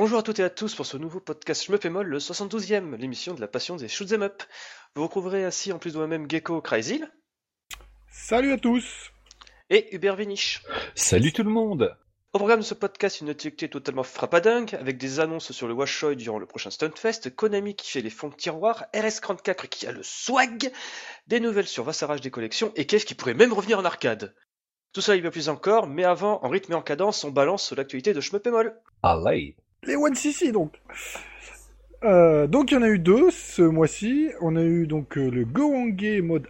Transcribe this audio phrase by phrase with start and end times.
[0.00, 3.40] Bonjour à toutes et à tous pour ce nouveau podcast Schmeppemol, le 72e, l'émission de
[3.42, 4.42] la passion des shoot'em up.
[4.94, 7.06] Vous retrouverez ainsi en plus de moi-même Gecko Cryzil
[8.10, 9.12] Salut à tous
[9.68, 10.62] et Hubert Vinich.
[10.94, 11.94] Salut tout le monde
[12.32, 16.16] Au programme de ce podcast, une actualité totalement frappadingue, avec des annonces sur le Washoy
[16.16, 20.02] durant le prochain Stuntfest, Konami qui fait les fonds de tiroir, RS34 qui a le
[20.02, 20.72] swag,
[21.26, 24.34] des nouvelles sur Vassarage des collections, et qu'est-ce qui pourrait même revenir en arcade
[24.94, 27.72] Tout ça, il va plus encore, mais avant, en rythme et en cadence, on balance
[27.72, 28.80] l'actualité de Schmeppemol.
[29.02, 30.80] Allez Les One CC donc
[32.02, 34.30] Euh, donc il y en a eu deux ce mois-ci.
[34.40, 36.48] On a eu donc euh, le Gowange mode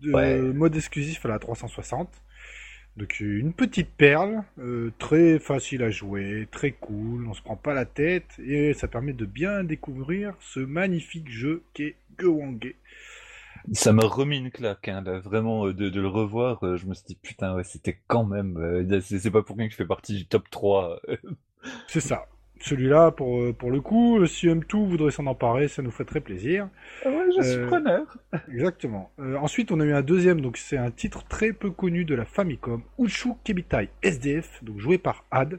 [0.00, 0.38] de, Ouais.
[0.40, 2.08] mode exclusif à la 360.
[2.96, 7.72] Donc une petite perle, euh, très facile à jouer, très cool, on se prend pas
[7.72, 12.74] la tête et ça permet de bien découvrir ce magnifique jeu qu'est Gowange.
[13.72, 17.04] Ça m'a remis une claque, hein, là, vraiment, de, de le revoir, je me suis
[17.06, 18.58] dit, putain, ouais, c'était quand même...
[19.00, 21.00] c'est pas pour rien que je fais partie du top 3.
[21.08, 21.16] euh.
[21.86, 22.26] C'est ça.
[22.62, 26.04] Celui-là, pour, euh, pour le coup, euh, si M2 voudrait s'en emparer, ça nous ferait
[26.04, 26.68] très plaisir.
[27.04, 28.16] ouais, je suis Euh, preneur
[28.52, 29.10] Exactement.
[29.18, 32.14] Euh, ensuite, on a eu un deuxième, donc c'est un titre très peu connu de
[32.14, 35.58] la Famicom, Uchu Kebitai SDF, donc joué par Had.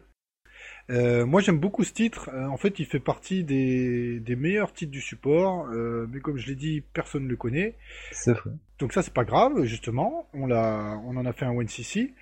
[0.89, 2.29] Euh, moi, j'aime beaucoup ce titre.
[2.33, 6.37] Euh, en fait, il fait partie des, des meilleurs titres du support, euh, mais comme
[6.37, 7.75] je l'ai dit, personne ne le connaît.
[8.11, 8.51] C'est vrai.
[8.79, 10.27] Donc ça, c'est pas grave, justement.
[10.33, 12.13] On l'a, on en a fait un One CC.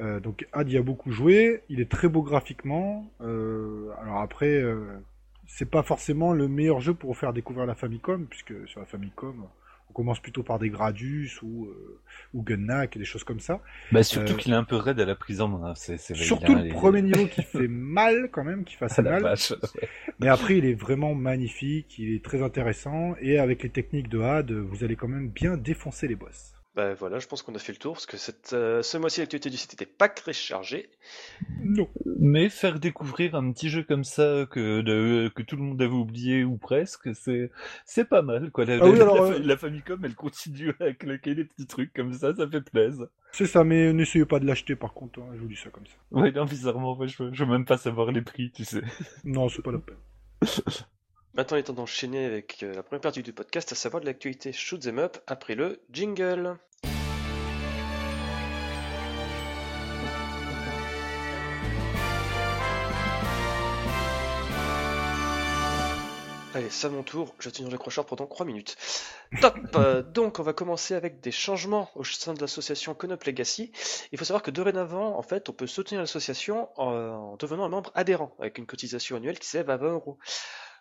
[0.00, 1.62] Euh, donc Had y a beaucoup joué.
[1.68, 3.10] Il est très beau graphiquement.
[3.20, 4.84] Euh, alors après, euh,
[5.46, 9.46] c'est pas forcément le meilleur jeu pour faire découvrir la Famicom, puisque sur la Famicom,
[9.90, 11.68] on commence plutôt par des Gradius ou
[12.34, 12.42] ou
[12.96, 13.60] et des choses comme ça.
[13.90, 16.22] Bah, surtout qu'il est un peu raide à la prise en main, c'est c'est vrai,
[16.22, 19.22] Surtout le les- premier niveau qui fait mal quand même, qui la mal.
[19.22, 19.54] vache.
[20.20, 24.20] Mais après, il est vraiment magnifique, il est très intéressant et avec les techniques de
[24.20, 26.54] Had, vous allez quand même bien défoncer les boss.
[26.78, 29.18] Bah voilà, je pense qu'on a fait le tour, parce que cette, euh, ce mois-ci
[29.18, 30.90] l'actualité du site n'était pas très chargée.
[31.64, 31.88] Non.
[32.20, 35.90] Mais faire découvrir un petit jeu comme ça que, de- que tout le monde avait
[35.92, 37.50] oublié ou presque, c'est
[37.84, 38.64] c'est pas mal quoi.
[38.64, 41.66] La, Ah oui, la- alors, la- euh, la Famicom, elle continue à claquer des petits
[41.66, 43.08] trucs comme ça, ça fait plaisir.
[43.32, 45.86] C'est ça, mais n'essayez pas de l'acheter par contre, hein, je vous dis ça comme
[45.86, 45.94] ça.
[46.12, 48.82] Ouais, non, bizarrement, moi, je, veux- je veux même pas savoir les prix, tu sais.
[49.24, 49.96] Non, c'est pas la peine.
[51.34, 54.06] Maintenant, il est temps d'enchaîner avec euh, la première partie du podcast, à savoir de
[54.06, 56.56] l'actualité Shoot 'em Up, après le jingle.
[66.58, 68.76] Allez, c'est à mon tour, je tiens le crocheur pendant 3 minutes.
[69.40, 73.70] Top Euh, Donc, on va commencer avec des changements au sein de l'association Conop Legacy.
[74.10, 77.68] Il faut savoir que dorénavant, en fait, on peut soutenir l'association en, en devenant un
[77.68, 80.18] membre adhérent, avec une cotisation annuelle qui s'élève à 20 euros.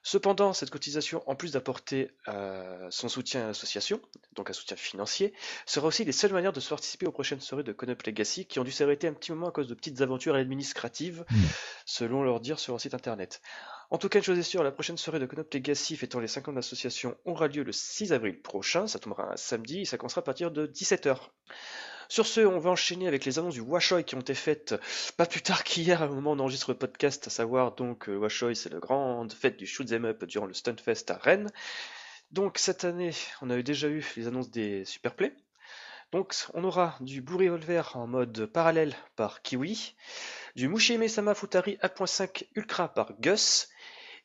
[0.02, 4.00] Cependant, cette cotisation, en plus d'apporter euh, son soutien à l'association,
[4.36, 5.34] donc un soutien financier,
[5.68, 8.60] sera aussi les seules manières de se participer aux prochaines soirées de Conop Legacy qui
[8.60, 11.36] ont dû s'arrêter un petit moment à cause de petites aventures administratives, Mm.
[11.86, 13.42] selon leur dire sur leur site internet.
[13.90, 16.28] En tout cas, une chose est sûre, la prochaine soirée de Conop Legacy fêtant les
[16.28, 16.56] 5 ans
[17.24, 20.52] aura lieu le 6 avril prochain, ça tombera un samedi et ça commencera à partir
[20.52, 21.18] de 17h.
[22.10, 24.76] Sur ce, on va enchaîner avec les annonces du Washoy qui ont été faites
[25.16, 28.14] pas plus tard qu'hier, au moment où on enregistre le podcast, à savoir donc euh,
[28.14, 31.50] le Washoy, c'est la grande fête du Shoot 'em Up durant le Stunfest à Rennes.
[32.32, 33.12] Donc cette année,
[33.42, 35.34] on a déjà eu les annonces des Superplay.
[36.12, 39.96] Donc on aura du Blue Revolver en mode parallèle par Kiwi,
[40.56, 43.68] du Mushime Sama Futari 1.5 Ultra par Gus,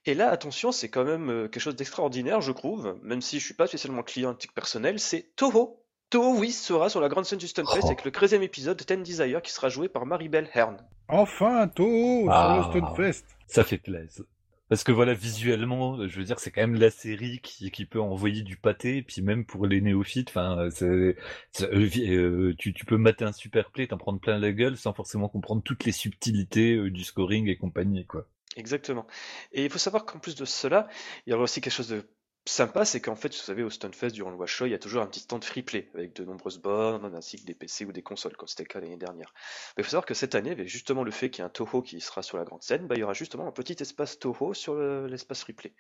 [0.07, 3.45] et là, attention, c'est quand même euh, quelque chose d'extraordinaire, je trouve, même si je
[3.45, 5.79] suis pas spécialement client à titre personnel, c'est Toho.
[6.11, 7.87] Toho, oui, sera sur la grande scène du Stunfest Oh.
[7.87, 10.77] avec le 13e épisode de Ten Desire qui sera joué par Maribel Hearn.
[11.09, 12.69] Enfin, Toho Ah.
[12.71, 13.25] sur le Stunfest.
[13.47, 14.25] Ça fait plaisir.
[14.69, 18.01] Parce que voilà, visuellement, je veux dire, c'est quand même la série qui, qui peut
[18.01, 21.17] envoyer du pâté, et puis même pour les néophytes, enfin, c'est,
[21.53, 24.79] c'est- euh, euh, tu, tu peux mater un super play, t'en prendre plein la gueule,
[24.79, 28.27] sans forcément comprendre toutes les subtilités euh, du scoring et compagnie, quoi.
[28.57, 29.07] Exactement.
[29.53, 30.89] Et il faut savoir qu'en plus de cela,
[31.27, 32.05] il y aura aussi quelque chose de
[32.45, 35.01] sympa, c'est qu'en fait, vous savez, au Stunfest, durant le Washoy, il y a toujours
[35.03, 38.03] un petit stand free play, avec de nombreuses bornes, ainsi que des PC ou des
[38.03, 39.33] consoles, comme c'était le cas l'année dernière.
[39.77, 41.51] Mais il faut savoir que cette année, avec justement le fait qu'il y a un
[41.51, 44.19] Toho qui sera sur la grande scène, bah, il y aura justement un petit espace
[44.19, 45.73] Toho sur le- l'espace free play.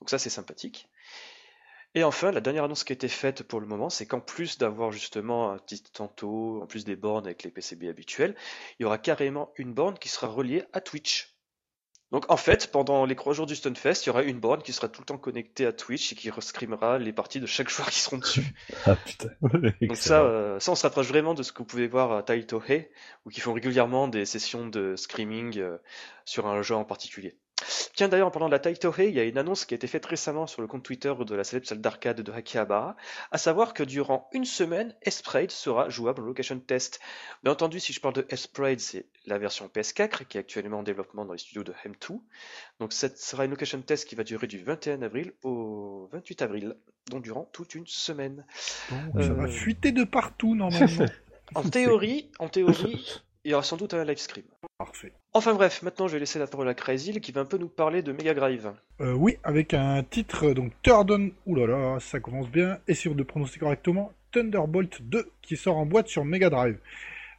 [0.00, 0.88] Donc ça, c'est sympathique.
[1.96, 4.56] Et enfin, la dernière annonce qui a été faite pour le moment, c'est qu'en plus
[4.56, 8.36] d'avoir justement un petit Toho, en plus des bornes avec les PCB habituels,
[8.78, 11.35] il y aura carrément une borne qui sera reliée à Twitch.
[12.12, 14.72] Donc en fait, pendant les trois jours du Stunfest, il y aura une borne qui
[14.72, 17.90] sera tout le temps connectée à Twitch et qui rescrimera les parties de chaque joueur
[17.90, 18.54] qui seront dessus.
[18.84, 19.30] Ah putain.
[19.82, 22.22] Donc ça, euh, ça, on se rapproche vraiment de ce que vous pouvez voir à
[22.22, 22.88] Taito Hey,
[23.24, 25.78] où qui font régulièrement des sessions de screaming euh,
[26.24, 27.36] sur un jeu en particulier.
[27.94, 29.86] Tiens, d'ailleurs, en parlant de la Taitohei, il y a une annonce qui a été
[29.86, 32.96] faite récemment sur le compte Twitter de la célèbre salle d'arcade de Akihabara,
[33.30, 37.00] à savoir que durant une semaine, Esprade sera jouable en location test.
[37.42, 40.82] Bien entendu, si je parle de Esprade, c'est la version PS4 qui est actuellement en
[40.82, 42.20] développement dans les studios de M2.
[42.78, 46.76] Donc, cette sera une location test qui va durer du 21 avril au 28 avril,
[47.10, 48.44] donc durant toute une semaine.
[48.90, 51.06] Bon, ça va Euh, fuiter de partout normalement.
[51.54, 54.44] En théorie, en théorie, il y aura sans doute un live stream.
[54.86, 55.12] Parfait.
[55.32, 57.68] Enfin bref, maintenant je vais laisser la parole à Crazy qui va un peu nous
[57.68, 58.72] parler de Mega Drive.
[59.00, 61.10] Euh, oui, avec un titre, donc Third
[61.44, 66.06] oulala, ça commence bien, et si de prononcer correctement, Thunderbolt 2, qui sort en boîte
[66.06, 66.78] sur Mega Drive.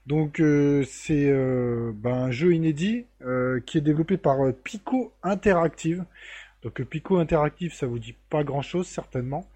[0.07, 5.13] Donc euh, c'est euh, ben, un jeu inédit euh, qui est développé par euh, Pico
[5.23, 6.03] Interactive.
[6.63, 9.47] Donc euh, Pico Interactive, ça vous dit pas grand-chose certainement.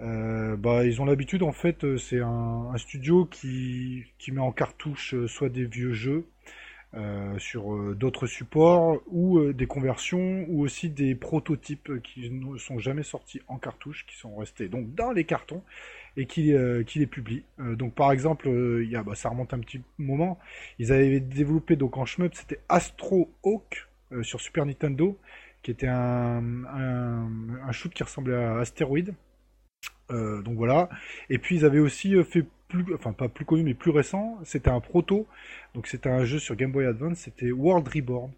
[0.00, 4.40] Euh, bah, ils ont l'habitude en fait, euh, c'est un, un studio qui, qui met
[4.40, 6.24] en cartouche euh, soit des vieux jeux,
[6.94, 12.56] euh, sur euh, d'autres supports ou euh, des conversions ou aussi des prototypes qui ne
[12.56, 15.62] sont jamais sortis en cartouche, qui sont restés donc dans les cartons
[16.16, 17.44] et qui, les publient.
[17.58, 20.38] Donc par exemple, il y a, bah, ça remonte un petit moment,
[20.78, 23.86] ils avaient développé donc en shmup, c'était Astro Hawk
[24.22, 25.16] sur Super Nintendo,
[25.62, 29.12] qui était un, un, shoot qui ressemblait à Asteroid.
[30.10, 30.88] Euh, donc voilà.
[31.30, 34.38] Et puis ils avaient aussi euh, fait plus, enfin pas plus connu mais plus récent,
[34.44, 35.26] c'était un proto.
[35.74, 38.30] Donc c'était un jeu sur Game Boy Advance, c'était World Reborn,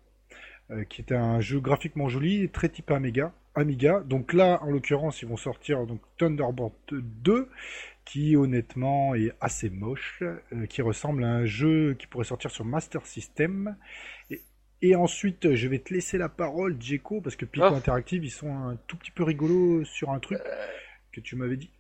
[0.71, 3.33] euh, qui était un jeu graphiquement joli, très type Amiga.
[3.57, 4.01] Amiga.
[4.01, 7.49] Donc là, en l'occurrence, ils vont sortir donc Thunderbolt 2,
[8.05, 12.65] qui honnêtement est assez moche, euh, qui ressemble à un jeu qui pourrait sortir sur
[12.65, 13.77] Master System.
[14.31, 14.41] Et,
[14.83, 17.75] et ensuite, je vais te laisser la parole, Djeko, parce que Pico Ah.
[17.75, 20.39] Interactive, ils sont un tout petit peu rigolos sur un truc
[21.13, 21.71] que tu m'avais dit.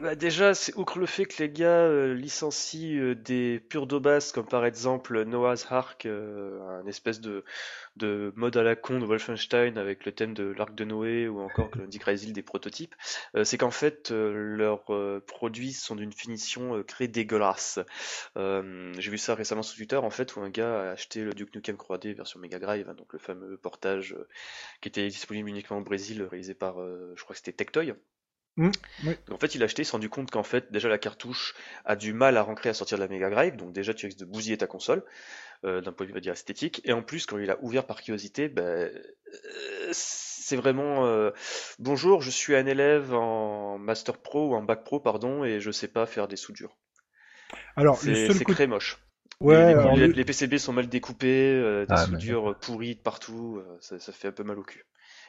[0.00, 4.32] Bah déjà, c'est outre le fait que les gars euh, licencient euh, des purs d'Obas,
[4.34, 7.44] comme par exemple Noah's Ark, euh, un espèce de,
[7.94, 11.40] de mode à la con de Wolfenstein avec le thème de l'arc de Noé, ou
[11.40, 12.96] encore, comme dit Crazy, des prototypes,
[13.36, 14.84] euh, c'est qu'en fait, leurs
[15.26, 17.78] produits sont d'une finition très dégueulasse.
[18.34, 21.54] J'ai vu ça récemment sur Twitter, en fait, où un gars a acheté le Duke
[21.54, 24.16] Nukem 3D version Mega Drive, hein, donc le fameux portage
[24.80, 27.94] qui était disponible uniquement au Brésil, réalisé par, je crois que c'était Tectoy.
[28.56, 28.70] Mmh,
[29.06, 29.14] oui.
[29.32, 31.54] En fait, il a acheté, il s'est rendu compte qu'en fait, déjà la cartouche
[31.84, 34.18] a du mal à rentrer à sortir de la Mega Drive, donc déjà tu risques
[34.20, 35.02] de bousiller ta console,
[35.64, 37.58] euh, d'un point de vue on va dire esthétique, et en plus quand il a
[37.62, 39.02] ouvert par curiosité, ben, euh,
[39.92, 41.30] c'est vraiment euh,
[41.80, 45.72] bonjour, je suis un élève en Master Pro ou en Bac Pro, pardon, et je
[45.72, 46.76] sais pas faire des soudures.
[47.74, 49.00] Alors, C'est très moche.
[49.40, 52.94] Ouais, les, les- le- les PCB sont mal découpés, euh, des Ah, mais- soudures pourries
[52.94, 54.86] de partout, euh, ça, ça fait un peu mal au cul.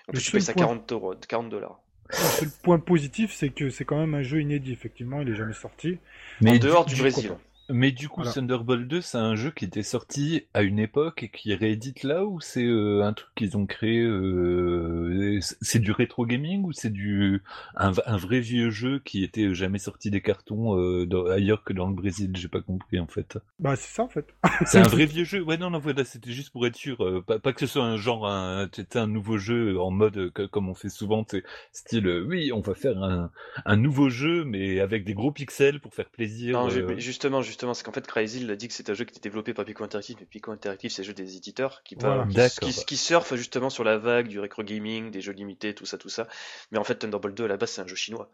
[0.07, 1.79] En plus, tu payes ça seul point- 40 euros- 40 dollars.
[2.09, 5.35] Le seul point positif, c'est que c'est quand même un jeu inédit, effectivement, il est
[5.35, 5.97] jamais sorti.
[6.41, 7.31] En Mais dehors du, Brésil.
[7.69, 8.31] Mais du coup, Voilà.
[8.33, 12.25] Thunderbolt 2, c'est un jeu qui était sorti à une époque et qui réédite là
[12.25, 16.91] ou c'est euh, un truc qu'ils ont créé euh, C'est du rétro gaming ou c'est
[16.91, 17.41] du
[17.75, 21.87] un, vrai vieux jeu qui était jamais sorti des cartons euh, dans- ailleurs que dans
[21.87, 22.31] le Brésil?
[22.35, 23.37] J'ai pas compris en fait.
[23.59, 24.33] Bah, c'est ça, en fait.
[24.65, 25.41] C'est un vrai vieux jeu?
[25.41, 27.01] Ouais, non, non, voilà, c'était juste pour être sûr.
[27.03, 29.91] euh, pas, pas que ce soit un genre, un, tu sais, un nouveau jeu en
[29.91, 32.97] mode, euh, que- comme on fait souvent, tu sais, style, euh, oui, on va faire
[33.01, 33.31] un,
[33.65, 36.57] un nouveau jeu, mais avec des gros pixels pour faire plaisir.
[36.57, 38.93] Non, euh, j'ai- justement, justement, c'est qu'en fait, Crazy il a dit que c'est un
[38.93, 41.83] jeu qui était développé par Pico Interactive, mais Pico Interactive, c'est le jeu des éditeurs
[41.83, 42.25] qui, Voilà.
[42.25, 45.85] qui, qui, qui surfent justement sur la vague du rétro gaming, des jeux limités, tout
[45.85, 46.27] ça, tout ça.
[46.71, 48.29] Mais en fait, Thunderbolt 2, à la base, c'est un jeu chinois.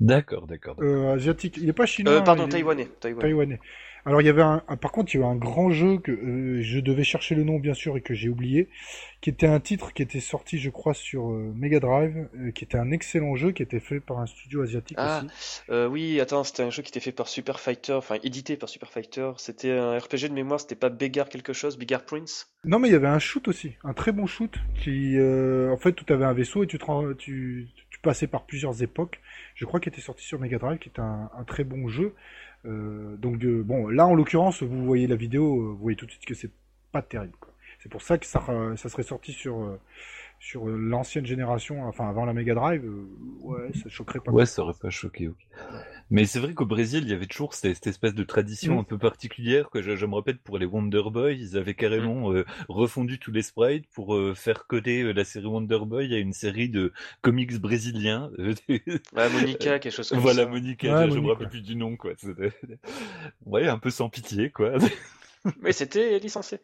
[0.00, 0.76] D'accord, d'accord.
[0.80, 1.56] Euh, asiatique.
[1.56, 2.14] Il est pas chinois.
[2.14, 2.88] Euh, pardon, il est taïwanais.
[3.00, 3.20] taïwanais.
[3.22, 3.60] taïwanais.
[4.06, 6.60] Alors, il y avait un, par contre, il y avait un grand jeu que euh,
[6.62, 8.68] je devais chercher le nom, bien sûr, et que j'ai oublié,
[9.22, 12.64] qui était un titre qui était sorti, je crois, sur euh, Mega Drive, euh, qui
[12.64, 15.62] était un excellent jeu, qui était fait par un studio asiatique Ah, aussi.
[15.70, 18.68] Euh, oui, attends, c'était un jeu qui était fait par Super Fighter, enfin édité par
[18.68, 19.30] Super Fighter.
[19.38, 22.48] C'était un RPG de mémoire, c'était pas Begar quelque chose, Begar Prince?
[22.66, 25.78] Non, mais il y avait un shoot aussi, un très bon shoot, qui, euh, en
[25.78, 29.20] fait, tu avais un vaisseau et tu, te rends- tu, tu passais par plusieurs époques.
[29.56, 32.14] Je crois qu'il était sorti sur Mega Drive, qui était un, très bon jeu.
[32.66, 36.06] Euh, donc, euh, bon, là, en l'occurrence, vous voyez la vidéo, euh, vous voyez tout
[36.06, 36.52] de suite que c'est
[36.92, 37.34] pas terrible.
[37.80, 38.40] C'est pour ça que ça,
[38.76, 39.78] serait sorti sur,
[40.46, 42.84] sur l'ancienne génération, enfin avant la Mega Drive.
[42.84, 43.06] euh,
[43.40, 44.30] ouais, ça choquerait pas.
[44.30, 45.28] Ouais, ça aurait pas choqué.
[45.28, 45.36] ok.
[46.10, 48.78] Mais c'est vrai qu'au Brésil, il y avait toujours cette, cette espèce de tradition Mm.
[48.80, 52.30] un peu particulière que je, je me répète pour les Wonder Boy, ils avaient carrément
[52.32, 56.18] euh, refondu tous les sprites pour euh, faire coder euh, la série Wonder Boy à
[56.18, 58.30] une série de comics brésiliens.
[59.16, 60.48] Ouais, Monica, quelque chose comme voilà, ça.
[60.50, 62.12] Monica, Ouais, je, je me rappelle plus du nom, quoi.
[63.46, 64.72] Ouais, un peu sans pitié, quoi.
[65.60, 66.58] Mais c'était licencié.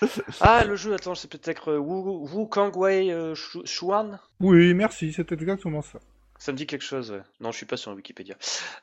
[0.40, 4.20] Ah, le jeu, attends, c'est peut-être euh, Wu, Wu Kangwei euh, Shu- Shuan?
[4.40, 5.98] Oui, merci, c'est exactement ça.
[6.38, 7.22] Ça me dit quelque chose, ouais.
[7.40, 8.36] Non, je suis pas sur Wikipédia.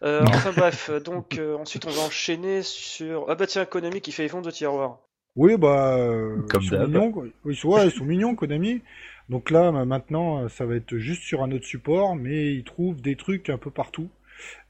[0.03, 3.29] Euh, enfin bref, donc euh, ensuite on va enchaîner sur...
[3.29, 4.99] Ah bah tiens, Konami qui fait les fonds de tiroir.
[5.35, 6.89] Oui, bah, euh, Comme ils sont d'hab.
[6.89, 7.25] mignons, quoi.
[7.45, 8.81] Ils sont, ouais, ils sont mignons, Konami.
[9.29, 13.15] Donc là, maintenant, ça va être juste sur un autre support, mais ils trouvent des
[13.15, 14.09] trucs un peu partout.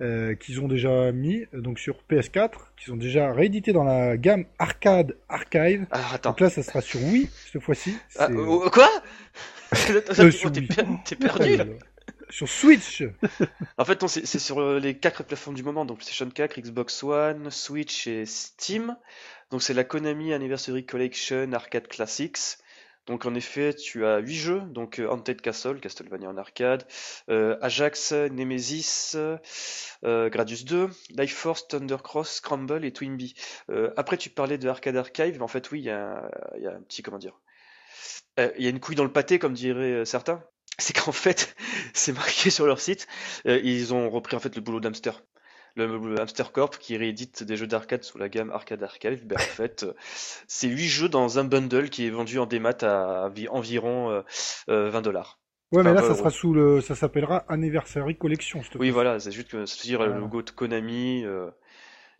[0.02, 4.46] Euh, qu'ils ont déjà mis donc sur PS4, qu'ils ont déjà réédité dans la gamme
[4.60, 5.86] Arcade Archive.
[5.92, 6.32] Attends.
[6.32, 7.98] Donc là, ça sera sur Wii cette fois-ci.
[8.18, 8.90] Ah, oh, quoi?
[11.06, 11.66] T'es perdu là.
[12.30, 13.04] Sur Switch
[13.78, 17.52] En fait, c'est sur euh, les quatre plateformes du moment, donc PlayStation 4, Xbox One,
[17.52, 18.98] Switch et Steam.
[19.52, 22.58] Donc c'est la Konami Anniversary Collection Arcade Classics.
[23.06, 26.88] Donc en effet, tu as 8 jeux, donc euh, Haunted Castle, Castlevania en arcade,
[27.30, 33.36] euh, Ajax, Nemesis, euh, Gradius 2, Life Force, Thundercross, Scramble et Twinbee.
[33.96, 36.30] après, tu parlais de Arcade Archive, mais en fait, oui, il y, a
[36.66, 37.40] un petit, comment dire,
[38.38, 40.44] il y a une couille dans le pâté, comme diraient certains.
[40.78, 41.56] C'est qu'en fait,
[41.94, 43.08] c'est marqué sur leur site,
[43.46, 45.12] ils ont repris en fait le boulot d'Amster
[45.76, 49.26] le, Hamster Corp qui réédite des jeux d'arcade sous la gamme Arcade Archive.
[49.26, 49.86] Ben, en fait,
[50.48, 54.24] c'est 8 jeux dans un bundle qui est vendu en démat à environ 20 euh,
[54.92, 55.40] euh, dollars.
[55.72, 58.62] Ouais, mais là, ça sera sous le, ça s'appellera Anniversary Collection.
[58.76, 61.24] Oui, voilà, c'est juste que c'est dire le logo de Konami.
[61.26, 61.50] Euh,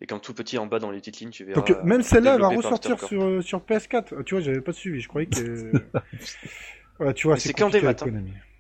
[0.02, 1.62] et quand tout petit en bas dans les petites lignes, tu verras.
[1.62, 4.24] Donc même celle-là va ressortir sur, sur PS4.
[4.26, 5.00] Tu vois, j'avais pas suivi.
[5.00, 5.72] Je croyais que.
[7.16, 7.70] tu vois, c'est qu'en.
[7.74, 7.96] Hein.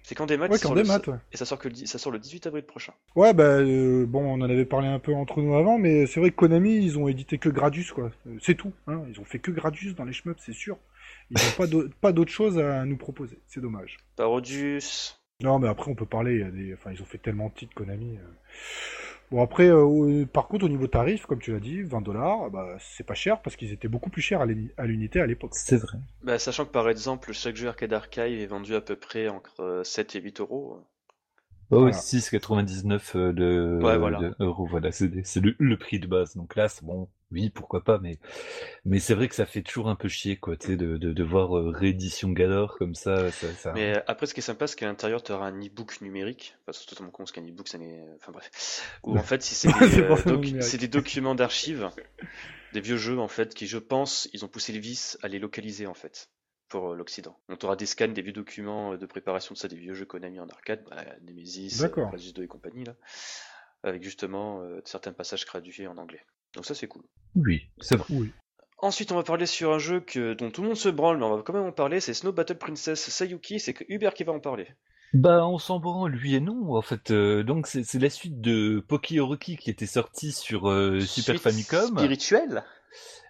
[0.07, 1.17] C'est quand des maths, ouais, quand des maths, ouais.
[1.33, 1.73] et ça sort, que le...
[1.73, 2.93] ça sort le 18 avril prochain.
[3.15, 6.19] Ouais, bah euh, bon, on en avait parlé un peu entre nous avant, mais c'est
[6.19, 8.11] vrai que Konami, ils ont édité que Gradius, quoi.
[8.39, 9.01] C'est tout, hein.
[9.09, 10.77] Ils ont fait que Gradius dans les shmups, c'est sûr.
[11.31, 13.97] Ils n'ont pas d'autre chose à nous proposer, c'est dommage.
[14.15, 15.19] Parodius.
[15.41, 16.73] Non, mais après, on peut parler, il y a des...
[16.75, 18.17] enfin, ils ont fait tellement de titres Konami.
[18.17, 18.21] Euh.
[19.35, 22.77] Bon après, euh, par contre au niveau tarif, comme tu l'as dit, 20 dollars, bah,
[22.79, 25.51] c'est pas cher parce qu'ils étaient beaucoup plus chers à l'unité à l'époque.
[25.55, 25.97] C'est vrai.
[26.23, 29.81] Bah, sachant que par exemple, chaque jeu Arcade Archive est vendu à peu près entre
[29.83, 30.79] 7 et 8 euros.
[31.69, 31.97] Oh, voilà.
[31.97, 34.21] 6,99 euh, de, ouais, voilà.
[34.39, 36.37] euros, voilà, c'est le, le, prix de base.
[36.37, 38.19] Donc là, c'est bon, oui, pourquoi pas, mais
[38.85, 41.11] mais c'est vrai que ça fait toujours un peu chier, quoi, tu sais, de, de,
[41.11, 44.77] de, voir euh, réédition galore comme ça, ça, Mais après, ce qui est sympa, c'est
[44.77, 46.55] qu'à l'intérieur, tu auras un e-book numérique.
[46.61, 48.05] Enfin, c'est totalement con, parce qu'un e-book, ça n'est...
[48.17, 48.99] Enfin bref.
[49.03, 51.89] Ou en fait, si c'est des, euh, des documents d'archives,
[52.73, 55.39] des vieux jeux, en fait, qui, je pense, ils ont poussé le vice à les
[55.39, 56.29] localiser, en fait
[56.67, 57.37] pour euh, l'Occident.
[57.47, 60.39] On aura des scans des vieux documents de préparation de ça, des vieux jeux Konami
[60.39, 62.95] en arcade, bah, Nemesis, Crisis 2 et compagnie, là,
[63.83, 66.25] avec justement certains passages traduits en anglais.
[66.55, 67.03] Donc ça c'est cool.
[67.35, 68.07] Oui, c'est vrai.
[68.09, 68.31] Oui.
[68.79, 71.23] Ensuite, on va parler sur un jeu que, dont tout le monde se branle, mais
[71.23, 74.33] on va quand même en parler, c'est Snow Battle Princess Sayuki, c'est Hubert qui va
[74.33, 74.67] en parler.
[75.13, 77.11] Bah, on s'en branle, lui et non, en fait.
[77.11, 79.17] Euh, donc, c'est la suite de Poki
[79.57, 81.97] qui était sortie sur euh, Super Famicom.
[81.97, 82.63] Spirituel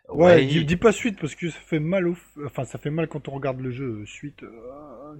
[0.09, 2.15] Ouais, dis, pas suite parce que ça fait mal au...
[2.45, 4.43] enfin ça fait mal quand on regarde le jeu euh, suite.
[4.43, 4.49] Euh,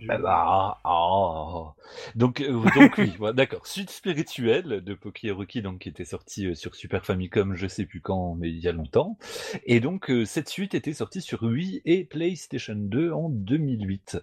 [0.10, 1.74] ah bah, ah.
[2.16, 3.66] Donc euh, donc oui, d'accord.
[3.66, 8.36] Suite spirituelle de Pokéroki donc qui était sortie sur Super Famicom, je sais plus quand,
[8.36, 9.18] mais il y a longtemps.
[9.66, 14.20] Et donc cette suite était sortie sur Wii et PlayStation 2 en 2008.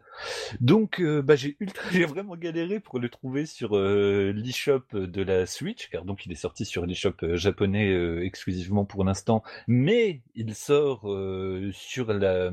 [0.61, 5.88] Donc bah j'ai ultra j'ai vraiment galéré pour le trouver sur l'eShop de la Switch
[5.90, 11.71] car donc il est sorti sur l'eShop japonais exclusivement pour l'instant, mais il sort euh,
[11.73, 12.51] sur la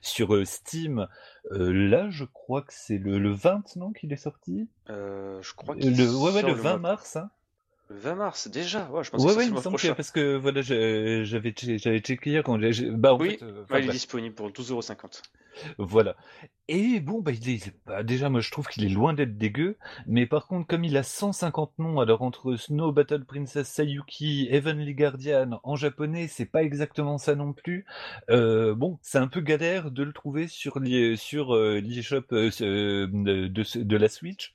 [0.00, 1.06] sur euh, Steam.
[1.52, 4.68] Euh, là, je crois que c'est le, le 20, non, qu'il est sorti?
[4.88, 7.16] Je crois qu'il le, ouais, ouais, le 20 mars.
[7.16, 7.30] Hein.
[7.90, 10.12] Le 20 mars, déjà Ouais, je pense ouais, que ouais, il me semble que, parce
[10.12, 12.88] que voilà, j'avais checké hier quand j'ai.
[12.90, 15.22] Bah, en oui, fait, euh, ouais, il est disponible pour 12,50€.
[15.78, 16.16] Voilà.
[16.72, 17.32] Et bon, bah,
[17.86, 19.76] bah, déjà, moi, je trouve qu'il est loin d'être dégueu.
[20.06, 24.94] Mais par contre, comme il a 150 noms, alors entre Snow Battle Princess Sayuki, Heavenly
[24.94, 27.86] Guardian, en japonais, c'est pas exactement ça non plus.
[28.30, 31.80] Euh, bon, c'est un peu galère de le trouver sur l'eShop sur, euh,
[32.60, 34.54] euh, de, de, la Switch.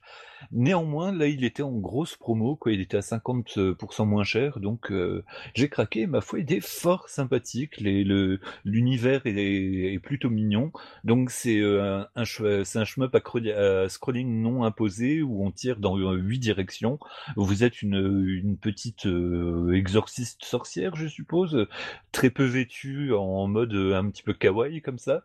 [0.52, 2.72] Néanmoins, là, il était en grosse promo, quoi.
[2.72, 6.06] Il était à 50% moins cher, donc euh, j'ai craqué.
[6.06, 7.78] Ma foi, il est fort sympathique.
[7.78, 10.72] l'univers est, plutôt mignon.
[11.04, 15.96] Donc c'est euh, un, c'est un shmup à, scrolling non imposé où on tire dans
[15.96, 16.98] huit directions.
[17.36, 21.66] Vous êtes une, petite euh, exorciste sorcière, je suppose,
[22.12, 25.24] très peu vêtue en mode un petit peu kawaii comme ça.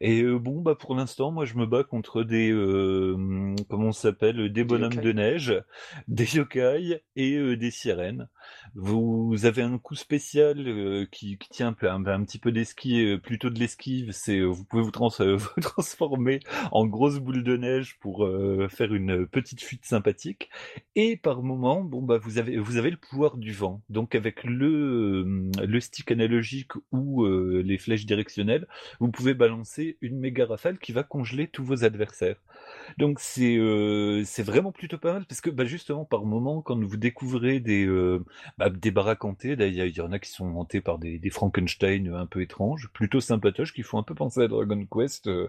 [0.00, 2.50] Et bon, bah pour l'instant, moi, je me bats contre des
[3.68, 5.54] comment on s'appelle des bonhommes de neige,
[6.08, 8.28] des yokai et euh, des sirènes.
[8.74, 13.50] Vous avez un coup spécial euh, qui, tient un, un, petit peu d'esquive, euh, plutôt
[13.50, 14.10] de l'esquive.
[14.12, 14.90] C'est vous pouvez vous,
[15.36, 16.40] vous, transformer
[16.72, 18.28] en grosse boule de neige pour
[18.68, 20.50] faire une petite fuite sympathique.
[20.96, 23.82] Et par moment, bon bah vous avez vous avez le pouvoir du vent.
[23.88, 28.66] Donc avec le le stick analogique ou les flèches directionnelles,
[29.00, 32.36] vous pouvez balancer une méga rafale qui va congeler tous vos adversaires.
[32.98, 33.58] Donc c'est
[34.24, 37.86] c'est vraiment plutôt pas mal parce que bah, justement par moment quand vous découvrez des
[37.86, 38.24] euh,
[38.58, 42.12] bah, des baraques hantées, il y, en a qui sont hantées par des, des Frankenstein
[42.14, 45.48] un peu étranges, plutôt sympatoches, qui font un peu penser à Dragon Quest, euh,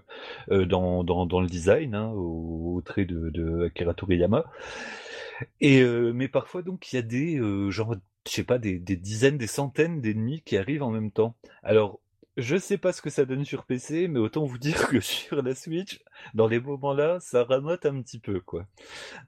[0.49, 4.45] dans, dans, dans, le design, hein, au, trait de, de Akira Toriyama.
[5.59, 9.37] Et mais parfois donc il y a des genre je sais pas des, des dizaines,
[9.37, 11.35] des centaines d'ennemis qui arrivent en même temps.
[11.61, 11.99] Alors
[12.37, 15.41] je sais pas ce que ça donne sur PC, mais autant vous dire que sur
[15.41, 16.01] la Switch,
[16.33, 18.65] dans les moments-là, ça ramote un petit peu, quoi.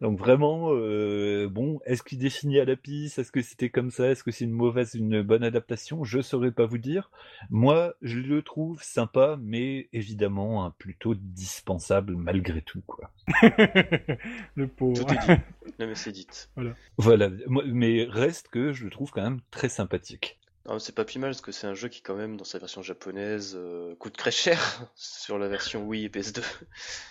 [0.02, 3.20] Donc vraiment, euh, bon, est-ce qu'il définit à la piste?
[3.20, 4.10] Est-ce que c'était comme ça?
[4.10, 6.04] Est-ce que c'est une mauvaise, une bonne adaptation?
[6.04, 7.10] Je saurais pas vous dire.
[7.50, 13.12] Moi, je le trouve sympa, mais évidemment, un plutôt dispensable malgré tout, quoi.
[14.56, 15.06] le pauvre.
[15.06, 15.42] Tout est dit.
[15.80, 16.28] Non mais c'est dit.
[16.56, 16.76] Voilà.
[16.98, 17.30] Voilà.
[17.66, 20.40] Mais reste que je le trouve quand même très sympathique.
[20.70, 22.60] Ah, c'est pas plus mal parce que c'est un jeu qui quand même dans sa
[22.60, 24.60] version japonaise euh, coûte très cher
[24.96, 26.42] sur la version Wii et PS2.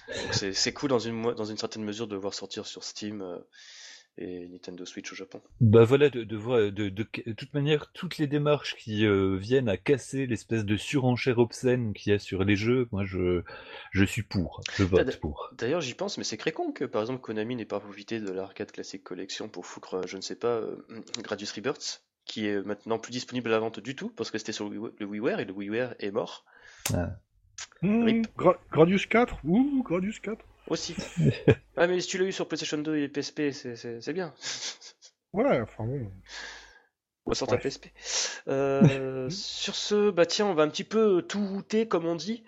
[0.08, 3.38] Donc c'est cool dans une, dans une certaine mesure de voir sortir sur Steam euh,
[4.18, 5.40] et Nintendo Switch au Japon.
[5.62, 9.70] Bah voilà, de, de voir de, de, toute manière toutes les démarches qui euh, viennent
[9.70, 13.42] à casser l'espèce de surenchère obscène qu'il y a sur les jeux, moi je,
[13.90, 15.50] je suis pour, je vote pour.
[15.56, 18.30] D'ailleurs j'y pense, mais c'est très con que par exemple Konami n'ait pas profité de
[18.30, 20.60] l'arcade classique collection pour foutre, je ne sais pas,
[21.22, 24.52] Gradius Rebirth qui est maintenant plus disponible à la vente du tout, parce que c'était
[24.52, 26.44] sur le WiiWare, et le WiiWare est mort.
[26.92, 27.16] Ah.
[27.80, 28.22] Mmh,
[28.70, 30.94] Gradius 4 Ouh, Gradius 4 Aussi.
[31.76, 34.34] ah, mais si tu l'as eu sur PlayStation 2 et PSP, c'est bien.
[35.32, 36.10] ouais, enfin bon.
[37.24, 37.86] On va sortir PSP.
[38.48, 42.44] Euh, sur ce, bah tiens, on va un petit peu tout router, comme on dit.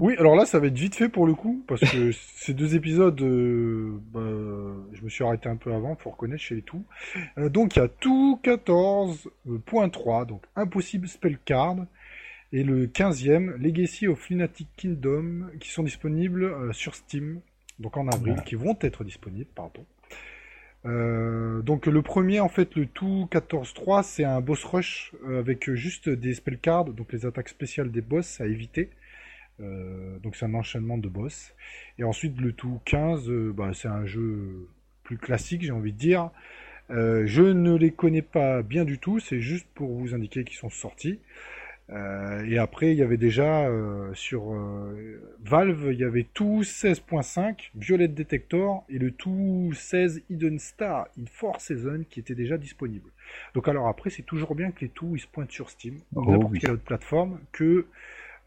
[0.00, 2.74] Oui, alors là, ça va être vite fait pour le coup, parce que ces deux
[2.74, 4.20] épisodes, euh, bah,
[4.94, 6.84] je me suis arrêté un peu avant, faut reconnaître chez les tout.
[7.36, 11.84] Euh, donc il y a tout 14.3, donc Impossible Spell Card,
[12.50, 17.40] et le 15e, Legacy of Lunatic Kingdom, qui sont disponibles euh, sur Steam,
[17.78, 19.84] donc en avril, qui vont être disponibles, pardon.
[21.62, 26.32] donc le premier, en fait, le tout 14.3, c'est un boss rush avec juste des
[26.32, 28.90] spell cards, donc les attaques spéciales des boss à éviter.
[29.60, 31.54] Euh, donc c'est un enchaînement de boss.
[31.98, 34.68] Et ensuite le tout 15, euh, bah, c'est un jeu
[35.02, 36.30] plus classique, j'ai envie de dire.
[36.90, 40.56] Euh, je ne les connais pas bien du tout, c'est juste pour vous indiquer qu'ils
[40.56, 41.20] sont sortis.
[42.46, 43.68] et après, il y avait déjà
[44.14, 44.54] sur
[45.44, 51.24] Valve, il y avait tout 16.5, Violet Detector et le tout 16 Hidden Star in
[51.32, 53.10] Four Season qui était déjà disponible.
[53.54, 56.22] Donc alors après, c'est toujours bien que les tout ils se pointent sur Steam, ou
[56.22, 57.86] oh n'importe quelle autre plateforme, que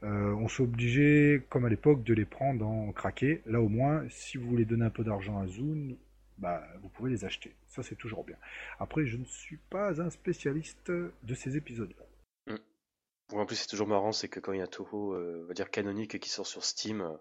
[0.03, 3.41] euh, on s'est obligé, comme à l'époque, de les prendre en craqué.
[3.45, 5.95] Là, au moins, si vous voulez donner un peu d'argent à Zune,
[6.37, 7.55] bah, vous pouvez les acheter.
[7.67, 8.35] Ça, c'est toujours bien.
[8.79, 12.53] Après, je ne suis pas un spécialiste de ces épisodes-là.
[12.53, 13.37] Mm.
[13.37, 15.53] En plus, c'est toujours marrant, c'est que quand il y a Toho, euh, on va
[15.53, 17.15] dire canonique, qui sort sur Steam, euh,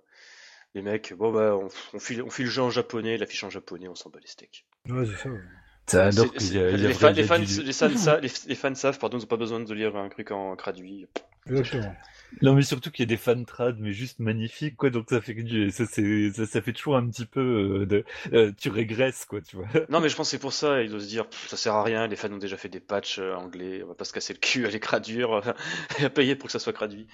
[0.75, 3.89] les mecs, bon bah, on, file, on file le jeu en japonais, l'affiche en japonais,
[3.89, 4.67] on s'en bat les steaks.
[4.89, 5.31] Ouais, c'est ça.
[5.93, 10.57] Les, fans, les, fans, savent, pardon, ils n'ont pas besoin de lire un truc en
[10.57, 11.07] traduit.
[11.47, 11.95] Exactement.
[12.41, 14.91] Non, mais surtout qu'il y a des fans trad, mais juste magnifiques, quoi.
[14.91, 15.87] Donc ça fait que ça,
[16.63, 17.41] fait toujours un petit peu
[17.83, 19.67] euh, de, euh, tu régresses, quoi, tu vois.
[19.91, 20.83] Non, mais je pense que c'est pour ça.
[20.83, 22.07] Ils doivent se dire, ça sert à rien.
[22.07, 23.83] Les fans ont déjà fait des patchs euh, anglais.
[23.85, 25.55] On va pas se casser le cul à les traduire
[26.03, 27.07] à payer pour que ça soit traduit.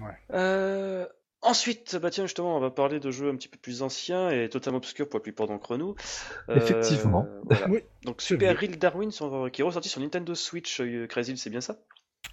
[0.00, 1.06] ouais.
[1.46, 4.48] Ensuite, bah tiens, justement, on va parler de jeux un petit peu plus anciens et
[4.48, 5.94] totalement obscurs pour la plupart d'entre nous.
[6.48, 7.24] Effectivement.
[7.68, 9.10] Oui, Donc Super Real Darwin
[9.52, 11.78] qui est ressorti sur Nintendo Switch, Crazy, c'est bien ça?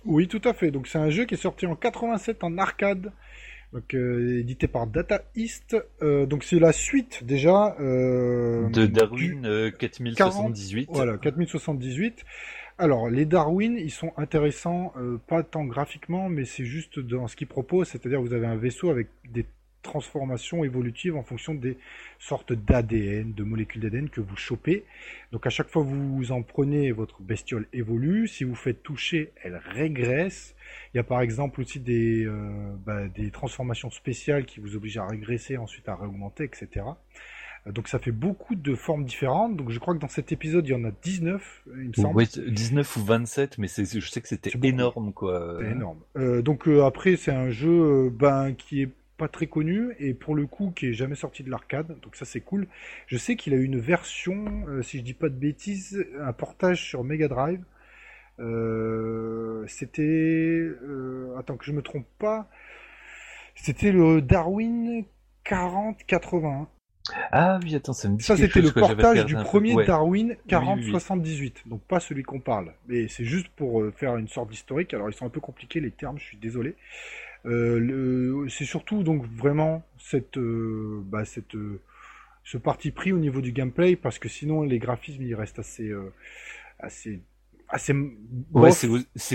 [0.05, 0.71] Oui, tout à fait.
[0.71, 3.11] Donc c'est un jeu qui est sorti en 87 en arcade,
[3.71, 5.77] donc euh, édité par Data East.
[6.01, 10.89] Euh, donc c'est la suite déjà euh, de Darwin 4078.
[10.91, 12.23] Voilà, 4078.
[12.77, 14.93] Alors les Darwin, ils sont intéressants,
[15.27, 18.89] pas tant graphiquement, mais c'est juste dans ce qu'ils proposent, c'est-à-dire vous avez un vaisseau
[18.89, 19.45] avec des
[19.83, 21.77] transformation évolutive en fonction des
[22.17, 24.85] sortes d'ADN, de molécules d'ADN que vous chopez.
[25.31, 28.27] Donc à chaque fois que vous en prenez, votre bestiole évolue.
[28.27, 30.55] Si vous faites toucher, elle régresse.
[30.93, 34.97] Il y a par exemple aussi des, euh, bah, des transformations spéciales qui vous obligent
[34.97, 36.85] à régresser, ensuite à réaugmenter, etc.
[37.65, 39.55] Donc ça fait beaucoup de formes différentes.
[39.55, 42.17] Donc je crois que dans cet épisode, il y en a 19, il me semble.
[42.17, 45.57] Oui, 19 ou 27, mais je sais que c'était énorme, quoi.
[45.59, 45.99] C'est énorme.
[46.17, 50.35] Euh, donc euh, après, c'est un jeu ben, qui est pas très connu et pour
[50.35, 52.67] le coup qui est jamais sorti de l'arcade, donc ça c'est cool.
[53.07, 56.33] Je sais qu'il a eu une version, euh, si je dis pas de bêtises, un
[56.33, 57.63] portage sur Mega Drive.
[58.39, 62.49] Euh, c'était, euh, attends que je me trompe pas,
[63.55, 65.05] c'était le Darwin
[65.43, 66.67] 4080.
[67.31, 71.99] Ah oui, attends, ça me Ça c'était le portage du premier Darwin 4078, donc pas
[71.99, 74.93] celui qu'on parle, mais c'est juste pour faire une sorte d'historique.
[74.93, 76.75] Alors ils sont un peu compliqués les termes, je suis désolé.
[77.45, 81.81] Euh, c'est surtout donc vraiment cette, euh, bah, cette, euh,
[82.43, 85.91] ce parti pris au niveau du gameplay parce que sinon les graphismes ils restent assez,
[86.79, 87.21] assez
[87.73, 87.93] ah, c'est
[88.53, 88.71] Ouais,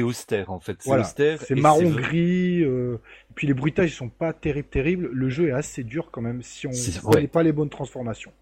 [0.02, 0.76] austère en fait.
[0.78, 1.40] C'est Voilà, austère.
[1.40, 2.62] c'est et marron gris.
[2.62, 5.10] euh, et puis les bruitages ils sont pas terribles, terribles.
[5.12, 7.26] Le jeu est assez dur quand même si on ouais.
[7.26, 8.32] pas les bonnes transformations.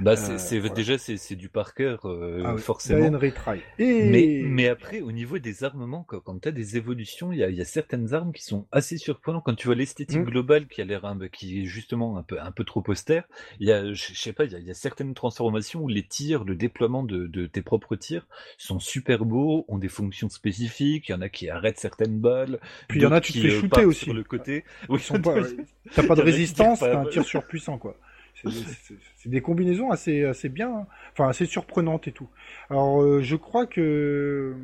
[0.00, 0.74] Bah, c'est Euh, c'est- voilà.
[0.74, 3.18] déjà c'est c'est du par cœur euh, Ah oui, forcément.
[3.18, 3.60] Retry.
[3.78, 7.38] Et Mais, mais après, au niveau des armements, quand, quand tu as des évolutions, il
[7.38, 9.42] y a, y a certaines armes qui sont assez surprenantes.
[9.44, 10.24] Quand tu vois l'esthétique Mm.
[10.24, 13.24] globale qui a l'air un- qui est justement un peu, un peu trop austère,
[13.60, 16.02] il y a, je sais pas, il y a, y a certaines transformations où les
[16.06, 21.08] tirs, le déploiement de, de tes propres tirs sont super beaux, ont des fonctions spécifiques.
[21.08, 22.60] Il y en a qui arrêtent certaines balles.
[22.88, 24.04] Puis il y en a, tu te fais euh, shooter aussi.
[24.04, 24.64] Sur le côté.
[24.88, 25.34] Oui, Ils sont pas-
[25.94, 27.96] T'as pas de résistance, t'as un tir surpuissant quoi.
[29.16, 30.86] C'est- des combinaisons assez, assez bien, hein.
[31.12, 32.28] enfin assez surprenantes et tout.
[32.70, 34.54] Alors euh, je crois que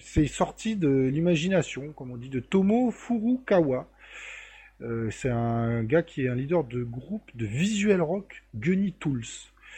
[0.00, 3.88] c'est sorti de l'imagination, comme on dit, de Tomo Furukawa.
[4.82, 9.24] Euh, c'est un gars qui est un leader de groupe de visual rock Gunny Tools.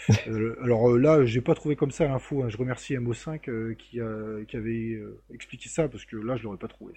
[0.28, 2.42] Euh, alors là, j'ai pas trouvé comme ça l'info.
[2.42, 2.48] hein.
[2.50, 5.00] Je remercie MO5 euh, qui, a- qui avait
[5.32, 6.92] expliqué ça parce que là, je l'aurais pas trouvé.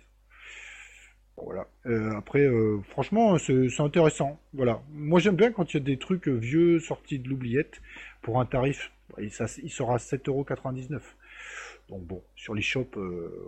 [1.44, 1.68] Voilà.
[1.86, 4.40] Euh, après, euh, franchement, c'est intéressant.
[4.54, 4.82] Voilà.
[4.92, 7.82] Moi, j'aime bien quand il y a des trucs euh, vieux sortis de l'oubliette
[8.22, 8.92] pour un tarif.
[9.18, 11.00] Et ça, il sera 7,99€.
[11.90, 13.00] Donc bon, sur les shops,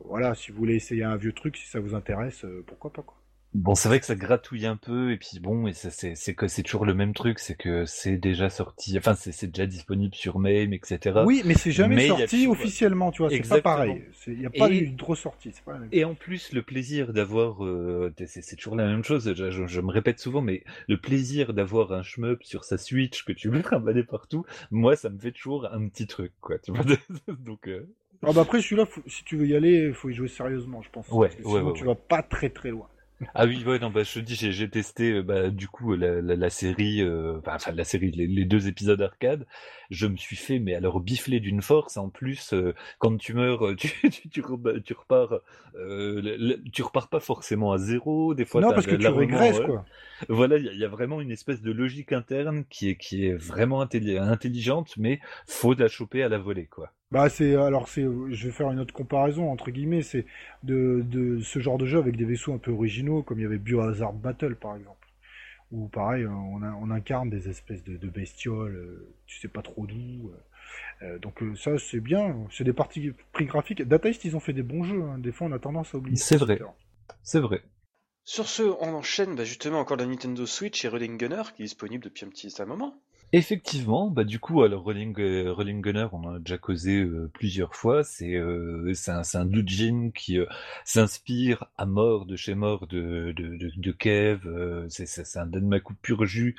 [0.06, 3.21] voilà, si vous voulez essayer un vieux truc, si ça vous intéresse, pourquoi pas quoi.
[3.54, 6.48] Bon, c'est vrai que ça gratouille un peu, et puis bon, et c'est, c'est que
[6.48, 10.16] c'est toujours le même truc, c'est que c'est déjà sorti, enfin, c'est, c'est déjà disponible
[10.16, 11.26] sur MAME, etc.
[11.26, 14.04] Oui, mais c'est jamais Mais sorti officiellement, tu vois, c'est pas pareil.
[14.28, 17.14] Il n'y a pas eu une grosse sortie, c'est pas Et en plus, le plaisir
[17.14, 21.00] d'avoir, euh, c'est, toujours la même chose, je, je- je me répète souvent, mais le
[21.00, 25.20] plaisir d'avoir un shmup sur sa Switch que tu veux trimballer partout, moi, ça me
[25.20, 26.86] fait toujours un petit truc, quoi, tu vois.
[27.28, 27.86] Donc, euh,
[28.24, 30.90] Ah bah après celui-là, si tu veux y aller, il faut y jouer sérieusement, je
[30.90, 31.08] pense.
[31.08, 32.88] Ouais, Parce que ouais, sinon ouais, tu vas pas très très loin.
[33.36, 36.22] Ah oui, ouais, non, bah, je te dis, j'ai, testé, euh, bah, du coup, la,
[36.22, 39.46] la, la série, euh, enfin, la série, les, les deux épisodes arcade,
[39.92, 43.68] je me suis fait, mais alors, bifler d'une force, en plus, euh, quand tu meurs,
[43.68, 45.40] euh, tu, tu, tu, repars,
[45.76, 49.66] euh, tu repars pas forcément à zéro, des fois, non, parce que tu ouais.
[49.66, 49.86] quoi.
[50.30, 53.34] Voilà, il y, y a vraiment une espèce de logique interne qui est, qui est
[53.34, 56.92] vraiment intelli- intelligente, mais faut la choper à la volée, quoi.
[57.12, 60.26] Bah c'est alors c'est je vais faire une autre comparaison entre guillemets, c'est
[60.64, 63.46] de, de ce genre de jeu avec des vaisseaux un peu originaux comme il y
[63.46, 65.08] avait Biohazard Battle par exemple.
[65.72, 69.62] Où pareil on, a- on incarne des espèces de, de bestioles, euh, tu sais pas
[69.62, 70.30] trop d'où.
[70.30, 73.82] euh, euh, donc euh, ça c'est bien, c'est des parties prix graphiques.
[73.82, 75.18] Data East ils ont fait des bons jeux, hein.
[75.18, 76.16] des fois on a tendance à oublier.
[76.18, 76.62] C'est vrai.
[77.24, 77.62] C'est vrai.
[78.24, 81.66] Sur ce, on enchaîne bah, justement encore la Nintendo Switch et Rolling Gunner qui est
[81.66, 82.96] disponible depuis un petit un moment.
[83.34, 87.30] Effectivement, bah du coup, alors Rolling, euh, Rolling Gunner, on en a déjà causé euh,
[87.34, 88.04] plusieurs fois.
[88.04, 90.46] C'est euh, c'est un, c'est un doujin qui euh,
[90.84, 94.42] s'inspire à mort de chez mort de, de, de, de Kev.
[94.48, 96.56] euh, c'est c'est- c'est un Danmaku pur jus,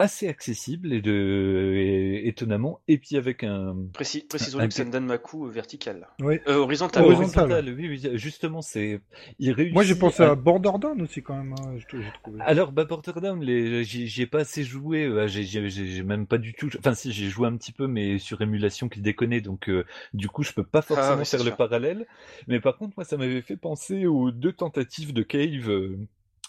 [0.00, 2.80] assez accessible et de et- étonnamment.
[2.88, 6.08] Et puis avec un Précis, précisons Un- que c'est un Danmaku vertical.
[6.20, 7.04] Euh, horizontal.
[7.04, 7.52] Horizontal.
[7.52, 9.00] horizontal, oui, oui, justement, c'est
[9.38, 9.74] il réussit.
[9.74, 12.40] Moi j'ai pensé à- à Borderlands aussi quand même, hein, je- j'ai trouvé.
[12.40, 16.38] Alors, bah, Borderlands, les, j'y ai pas assez joué, j'ai- j'ai j'ai- j'ai même pas
[16.38, 19.68] du tout, enfin si, j'ai joué un petit peu, mais sur émulation qui déconnait, donc
[19.68, 22.06] euh, du coup, je peux pas forcément Ah, c'est faire le parallèle,
[22.48, 25.98] mais par contre, moi, ça m'avait fait penser aux deux tentatives de Cave euh,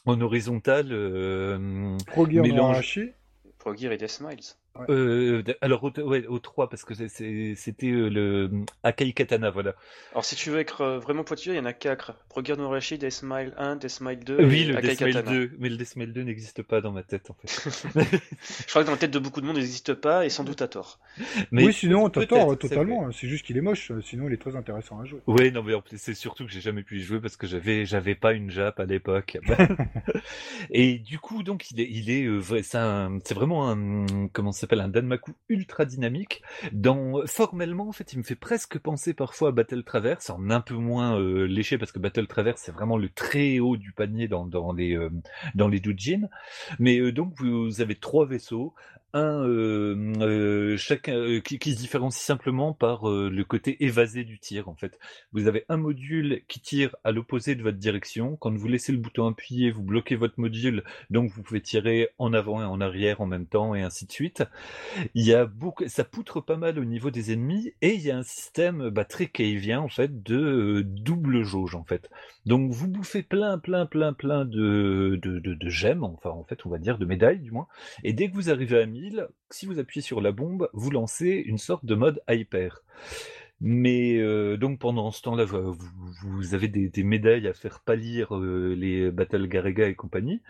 [0.06, 3.14] en horizontal, euh, Pro Gear mélange- arraché.
[3.58, 4.40] Pro Gear et Death Smiles.
[4.90, 8.52] Euh, alors, au, ouais, aux trois, parce que c'était euh, le
[8.84, 9.76] Akai Katana, voilà.
[10.12, 12.14] Alors si tu veux être euh, vraiment pointilleux, il y en a 4.
[12.30, 15.14] Pro Gear no Arashi, Death Smile 1, Death Smile 2 Oui, et le Akai Deathmail
[15.14, 15.32] Katana.
[15.32, 17.70] 2, mais le Deathmail 2 n'existe pas dans ma tête, en fait.
[18.60, 20.44] Je crois que dans la tête de beaucoup de monde, il n'existe pas et sans
[20.44, 21.00] doute à tort.
[21.52, 23.12] Mais oui, sinon t'as tort totalement.
[23.12, 25.22] C'est juste qu'il est moche, sinon il est très intéressant à jouer.
[25.28, 27.48] Oui, non, mais en plus, c'est surtout que j'ai jamais pu y jouer parce que
[27.48, 29.38] j'avais, j'avais pas une Jap à l'époque.
[30.70, 34.82] et du coup, donc, il est, il est, euh, c'est vraiment un, comment ça s'appelle,
[34.82, 36.42] un Danmaku ultra dynamique.
[36.72, 40.62] Dans, formellement, en fait, il me fait presque penser parfois à Battle Traverse, en un
[40.62, 44.28] peu moins euh, léché parce que Battle Traverse, c'est vraiment le très haut du panier
[44.28, 45.10] dans, dans les, euh,
[45.68, 46.28] les.
[46.80, 48.74] Mais euh, donc, vous avez trois vaisseaux.
[49.16, 55.00] Euh, euh, euh, qui, se différencie simplement par le côté évasé du tir, en fait.
[55.32, 58.36] Vous avez un module qui tire à l'opposé de votre direction.
[58.36, 62.34] Quand vous laissez le bouton appuyé, vous bloquez votre module, donc vous pouvez tirer en
[62.34, 64.44] avant et en arrière en même temps, et ainsi de suite.
[65.14, 68.12] Il y a beaucoup, ça poutre pas mal au niveau des ennemis, et il y
[68.12, 72.10] a un système bah, très cavien en fait de double jauge en fait.
[72.46, 76.80] Donc vous bouffez plein, plein, plein, plein de, de gemmes, enfin en fait on va
[76.80, 77.68] dire de médailles du moins.
[78.04, 79.05] Et dès que vous arrivez à 1000,
[79.52, 82.84] si vous appuyez sur la bombe, vous lancez une sorte de mode hyper.
[83.62, 85.76] Mais euh, donc pendant ce temps-là, vous,
[86.24, 90.42] vous avez des, des, médailles à faire pâlir euh, les Battle Garega et compagnie.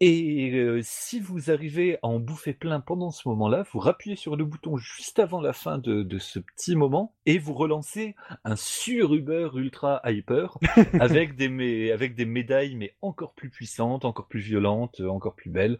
[0.00, 4.36] Et euh, si vous arrivez à en bouffer plein pendant ce moment-là, vous rappuyez sur
[4.36, 8.56] le bouton juste avant la fin de, de ce petit moment et vous relancez un
[8.56, 10.56] sur Uber ultra hyper
[10.98, 15.78] avec des avec des médailles mais encore plus puissantes, encore plus violentes, encore plus belles.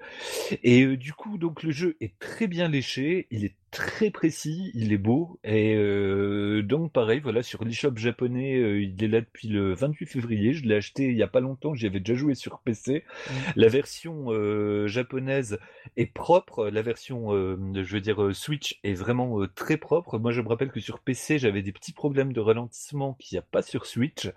[0.63, 4.93] Et du coup, donc le jeu est très bien léché, il est très précis, il
[4.93, 9.49] est beau et euh, donc pareil voilà sur l'eShop japonais euh, il est là depuis
[9.49, 12.35] le 28 février, je l'ai acheté il y a pas longtemps, j'y avais déjà joué
[12.35, 13.05] sur PC.
[13.05, 13.33] Mmh.
[13.57, 15.59] La version euh, japonaise
[15.97, 20.19] est propre, la version je veux dire Switch est vraiment très propre.
[20.19, 23.39] Moi je me rappelle que sur PC j'avais des petits problèmes de ralentissement qu'il n'y
[23.39, 24.31] a pas sur Switch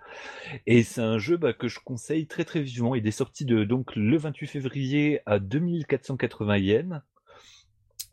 [0.66, 2.94] et c'est un jeu bah, que je conseille très très vivement.
[2.94, 7.02] Il est sorti de donc le 28 février à 2480 yens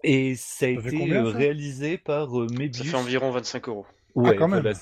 [0.04, 2.78] et ça a été euh, réalisé par euh, Mebius.
[2.78, 3.86] Ça fait environ 25 euros.
[4.16, 4.74] Ouais, ah, quand même.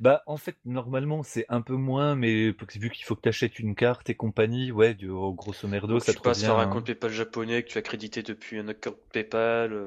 [0.00, 3.58] Bah, en fait, normalement, c'est un peu moins, mais vu qu'il faut que tu achètes
[3.58, 7.10] une carte et compagnie, ouais, du, grosso merdo, ça tu passes par un compte PayPal
[7.10, 9.86] japonais que tu as crédité depuis un compte PayPal.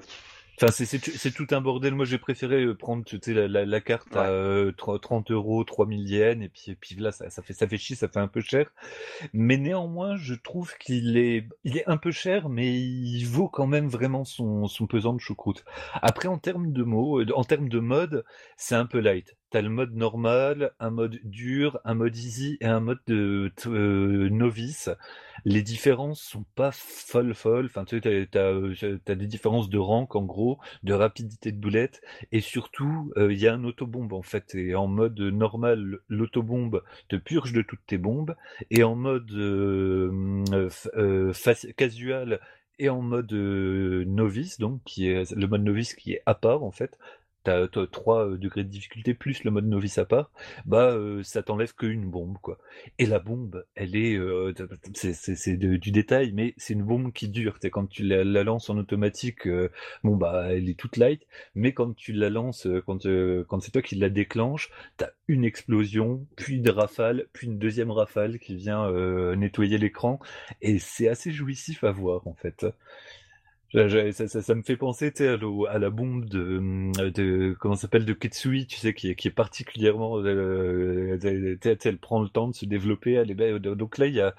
[0.62, 1.96] Enfin, c'est tout un bordel.
[1.96, 5.64] Moi, j'ai préféré euh, prendre tu sais, la, la, la carte à euh, 30 euros,
[5.64, 8.20] 3000 yens, et puis, et puis là, ça, ça, fait, ça fait chier, ça fait
[8.20, 8.70] un peu cher.
[9.32, 13.68] Mais néanmoins, je trouve qu'il est, il est un peu cher, mais il vaut quand
[13.68, 15.64] même vraiment son, son pesant de choucroute.
[16.02, 18.26] Après, en termes de mots, euh, en termes de mode,
[18.58, 19.39] c'est un peu light.
[19.52, 24.30] T'as le mode normal, un mode dur, un mode easy et un mode de euh,
[24.30, 24.92] novice.
[25.44, 27.66] Les différences sont pas folles folles.
[27.66, 32.42] Enfin, tu t'as, euh, des différences de rank en gros, de rapidité de boulette, et
[32.42, 34.54] surtout, euh, il y a un autobombe en fait.
[34.54, 38.36] Et en mode normal, l'autobombe te purge de toutes tes bombes,
[38.70, 39.32] et en mode
[41.76, 42.40] casual
[42.78, 46.72] et en mode novice, donc qui est le mode novice qui est à part en
[46.72, 46.98] fait,
[47.44, 50.32] t'as 3 euh, degrés de difficulté plus le mode novice à part,
[50.66, 52.58] bah euh, ça t'enlève qu'une bombe quoi.
[52.98, 54.54] Et la bombe, elle est, euh,
[54.94, 57.58] c'est du détail, mais c'est une bombe qui dure.
[57.62, 59.48] C'est quand tu la, lances en automatique,
[60.04, 61.26] bon bah elle est toute light,
[61.56, 63.06] mais quand tu la lances, quand
[63.48, 67.92] quand c'est toi qui la déclenche, t'as une explosion, puis une rafale, puis une deuxième
[67.92, 68.92] rafale qui vient
[69.36, 70.20] nettoyer l'écran,
[70.62, 72.66] et c'est assez jouissif à voir en fait.
[73.72, 73.88] Ça,
[74.28, 78.66] ça, ça, me fait penser à, à, la bombe de, de comment s'appelle de Ketsui,
[78.66, 83.14] tu sais, qui, qui est particulièrement, euh, elle, prend le temps de se développer.
[83.14, 84.34] Elle est, donc là, il y a,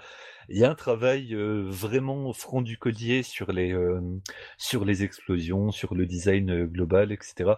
[0.50, 4.00] il y a un travail euh, vraiment franc du collier sur les euh,
[4.58, 7.52] sur les explosions, sur le design global, etc.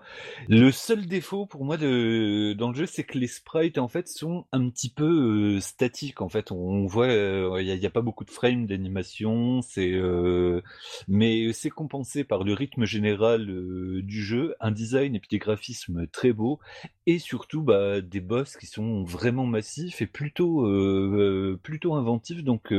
[0.49, 4.09] Le seul défaut pour moi de dans le jeu, c'est que les sprites en fait
[4.09, 6.21] sont un petit peu statiques.
[6.21, 9.93] En fait, on, voit il n'y a, a, pas beaucoup de frames d'animation, c'est
[11.09, 13.47] mais c'est compensé par le rythme général
[14.03, 16.61] du jeu, un design et puis des graphismes très beaux
[17.07, 20.67] et surtout bah, des boss qui sont vraiment massifs et plutôt
[21.63, 22.45] plutôt inventifs.
[22.45, 22.73] Donc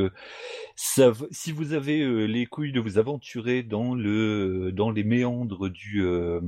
[0.75, 5.69] ça, si vous avez euh, les couilles de vous aventurer dans le dans les méandres
[5.69, 6.41] du euh,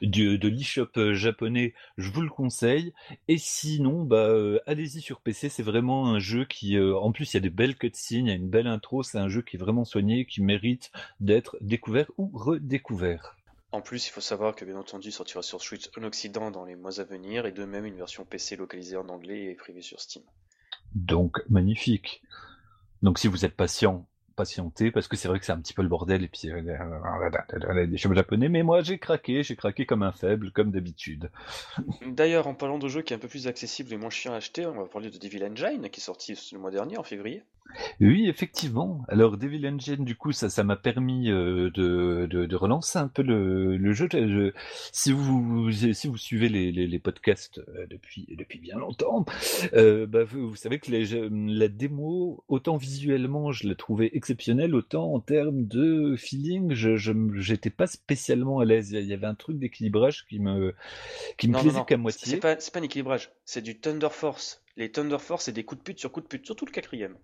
[0.00, 2.92] du, de l'eShop euh, japonais, je vous le conseille.
[3.28, 4.32] Et sinon, bah,
[4.66, 7.76] allez-y sur PC, c'est vraiment un jeu qui, en plus, il y a des belles
[7.76, 10.42] cutscenes, il y a une belle intro, c'est un jeu qui est vraiment soigné, qui
[10.42, 13.36] mérite d'être découvert ou redécouvert.
[13.72, 16.64] En plus, il faut savoir que bien entendu, il sortira sur Switch en Occident dans
[16.64, 19.82] les mois à venir, et de même une version PC localisée en anglais et privée
[19.82, 20.22] sur Steam.
[20.94, 22.22] Donc, magnifique.
[23.02, 25.82] Donc, si vous êtes patient, patientez, parce que c'est vrai que c'est un petit peu
[25.82, 29.86] le bordel, et puis euh, euh, des choses japonais, mais moi j'ai craqué, j'ai craqué
[29.86, 31.30] comme un faible, comme d'habitude.
[32.06, 34.36] D'ailleurs, en parlant de jeux qui est un peu plus accessible et moins chiant à
[34.36, 37.42] acheter, on va parler de Devil Engine, qui est sorti le mois dernier, en février.
[38.00, 39.02] Oui, effectivement.
[39.08, 43.22] Alors Devil Engine, du coup, ça, ça m'a permis euh, de, de, relancer un peu
[43.22, 44.08] le, le jeu.
[44.92, 49.24] si vous si vous suivez les, les, podcasts euh, depuis depuis bien longtemps,
[49.72, 55.20] euh, bah, vous, savez que la démo, autant visuellement, je l'ai trouvée exceptionnelle, autant en
[55.20, 56.96] termes de feeling, je
[57.36, 58.92] j'étais pas spécialement à l'aise.
[58.92, 60.74] Il y avait un truc d'équilibrage qui me
[61.38, 62.32] qui me plaisait qu'à moitié.
[62.32, 65.64] C'est pas c'est pas un équilibrage, c'est du Thunder Force les Thunder Force, c'est des
[65.64, 67.16] coups de pute sur coups de pute, surtout le quatrième.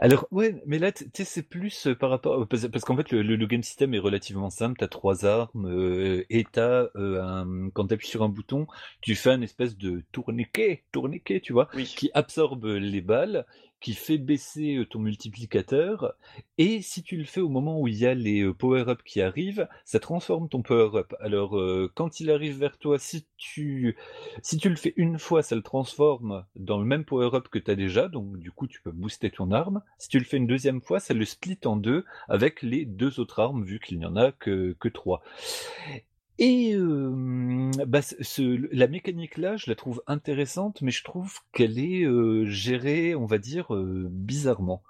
[0.00, 2.46] Alors, ouais, mais là, tu sais, c'est plus euh, par rapport.
[2.46, 4.78] Parce, qu'en fait, le, game system est relativement simple.
[4.78, 8.66] T'as trois armes euh, et t'as, euh, un, quand t'appuies sur un bouton,
[9.00, 13.46] tu fais un espèce de tourniquet, tourniquet, tu vois, qui absorbe les balles
[13.80, 16.14] qui fait baisser ton multiplicateur,
[16.58, 19.68] et si tu le fais au moment où il y a les power-up qui arrivent,
[19.84, 21.14] ça transforme ton power-up.
[21.20, 21.58] Alors,
[21.94, 23.96] quand il arrive vers toi, si tu,
[24.42, 27.70] si tu le fais une fois, ça le transforme dans le même power-up que tu
[27.70, 29.82] as déjà, donc du coup tu peux booster ton arme.
[29.98, 33.20] Si tu le fais une deuxième fois, ça le split en deux avec les deux
[33.20, 35.22] autres armes, vu qu'il n'y en a que, que trois.
[36.38, 36.76] Et
[37.86, 42.44] bah, ce, la mécanique là, je la trouve intéressante, mais je trouve qu'elle est euh,
[42.46, 44.82] gérée, on va dire, euh, bizarrement.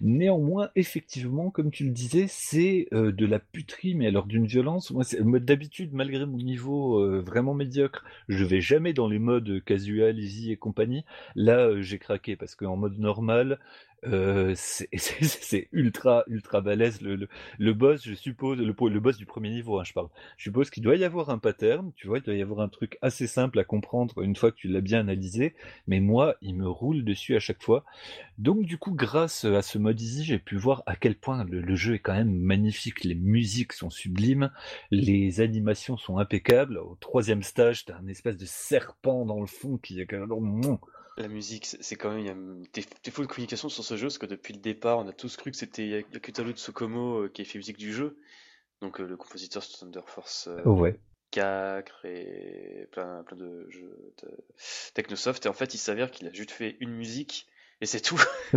[0.00, 4.90] Néanmoins, effectivement, comme tu le disais, c'est euh, de la puterie, mais alors d'une violence.
[4.92, 5.04] Moi,
[5.40, 10.52] d'habitude, malgré mon niveau euh, vraiment médiocre, je vais jamais dans les modes casual, easy
[10.52, 11.04] et compagnie.
[11.34, 13.58] Là, euh, j'ai craqué parce qu'en mode normal,
[14.06, 19.50] euh, c'est ultra ultra balèze le, le, boss je suppose le, le boss du premier
[19.50, 20.08] niveau hein, je parle.
[20.36, 22.68] Je suppose qu'il doit y avoir un pattern tu vois il doit y avoir un
[22.68, 25.54] truc assez simple à comprendre une fois que tu l'as bien analysé
[25.86, 27.84] mais moi il me roule dessus à chaque fois.
[28.38, 31.74] Donc du coup grâce à ce mode easy j'ai pu voir à quel point le,
[31.74, 33.04] jeu est quand même magnifique.
[33.04, 34.50] Les musiques sont sublimes
[34.90, 36.78] les animations sont impeccables.
[36.78, 40.32] Au troisième stage t'as un espèce de serpent dans le fond qui est quand même
[41.16, 42.20] la musique, c'est quand même.
[42.20, 42.34] Il y a
[42.72, 45.36] des défauts de communication sur ce jeu, parce que depuis le départ, on a tous
[45.36, 48.18] cru que c'était Yakutaro Tsukomo euh, qui a fait musique du jeu.
[48.80, 50.98] Donc euh, le compositeur Thunder Force euh, ouais.
[51.30, 54.28] 4 et plein, plein de jeux de
[54.94, 55.46] Technosoft.
[55.46, 57.46] Et en fait, il s'avère qu'il a juste fait une musique
[57.84, 58.20] et c'est tout.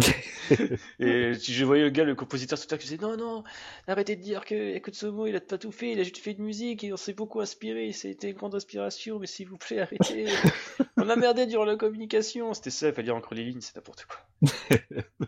[1.00, 3.44] et je voyais le gars, le compositeur tout à qui disait non, non,
[3.88, 6.42] arrêtez de dire que Akutsumo il a pas tout fait, il a juste fait de
[6.42, 10.28] musique et on s'est beaucoup inspiré, c'était une grande inspiration, mais s'il vous plaît, arrêtez.
[10.98, 12.54] on a merdé durant la communication.
[12.54, 14.50] C'était ça, il fallait lire entre les lignes, c'est n'importe quoi.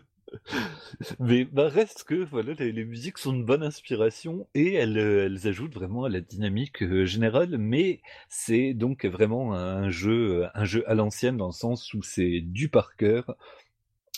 [1.20, 5.74] mais bah, reste que voilà, les, musiques sont une bonne inspiration et elles, elles ajoutent
[5.74, 7.58] vraiment à la dynamique euh, générale.
[7.58, 12.40] Mais c'est donc vraiment un jeu, un jeu à l'ancienne dans le sens où c'est
[12.40, 13.36] du par cœur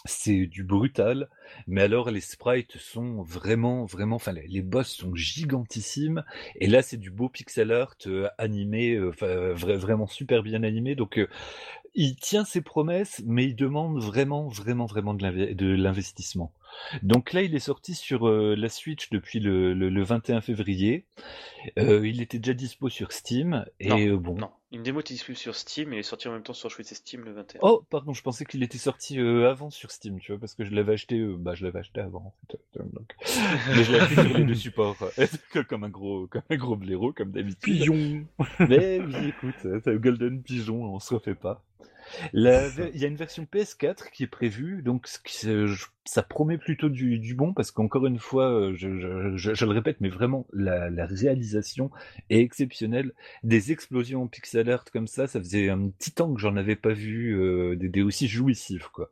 [0.04, 1.28] c'est du brutal,
[1.66, 6.24] mais alors les sprites sont vraiment, vraiment, enfin les, boss sont gigantissimes,
[6.56, 11.18] et là c'est du beau pixel art euh, animé, euh, vraiment super bien animé, donc
[11.18, 11.28] euh,
[11.94, 16.52] il tient ses promesses, mais il demande vraiment, vraiment, vraiment de l'investissement.
[17.02, 21.06] Donc là, il est sorti sur euh, la Switch depuis le, le, 21 février.
[21.78, 23.64] Euh, il était déjà dispo sur Steam.
[23.80, 24.34] Et non, euh, bon.
[24.34, 26.70] Non, une démo était disponible sur Steam et il est sorti en même temps sur
[26.70, 27.60] Switch et Steam le 21.
[27.62, 30.74] Oh, pardon, je pensais qu'il était sorti avant sur Steam, tu vois, parce que je
[30.74, 32.58] l'avais acheté, bah, je l'avais acheté avant, en fait.
[33.68, 34.96] Mais je l'ai acheté sur les deux supports,
[35.68, 37.62] comme un gros, comme un gros blaireau, comme d'habitude.
[37.62, 38.26] Pigeon.
[38.60, 41.64] Mais oui, écoute, Golden Pigeon, on se refait pas.
[42.32, 42.42] Il
[42.94, 45.08] y a une version PS4 qui est prévue, donc
[46.04, 50.46] ça promet plutôt du, bon parce qu'encore une fois, euh, je, le répète, mais vraiment
[50.52, 51.90] la, réalisation
[52.30, 53.12] est exceptionnelle.
[53.44, 56.76] Des explosions en pixel art comme ça, ça faisait un petit temps que j'en avais
[56.76, 59.10] pas vu euh, des, aussi jouissifs quoi.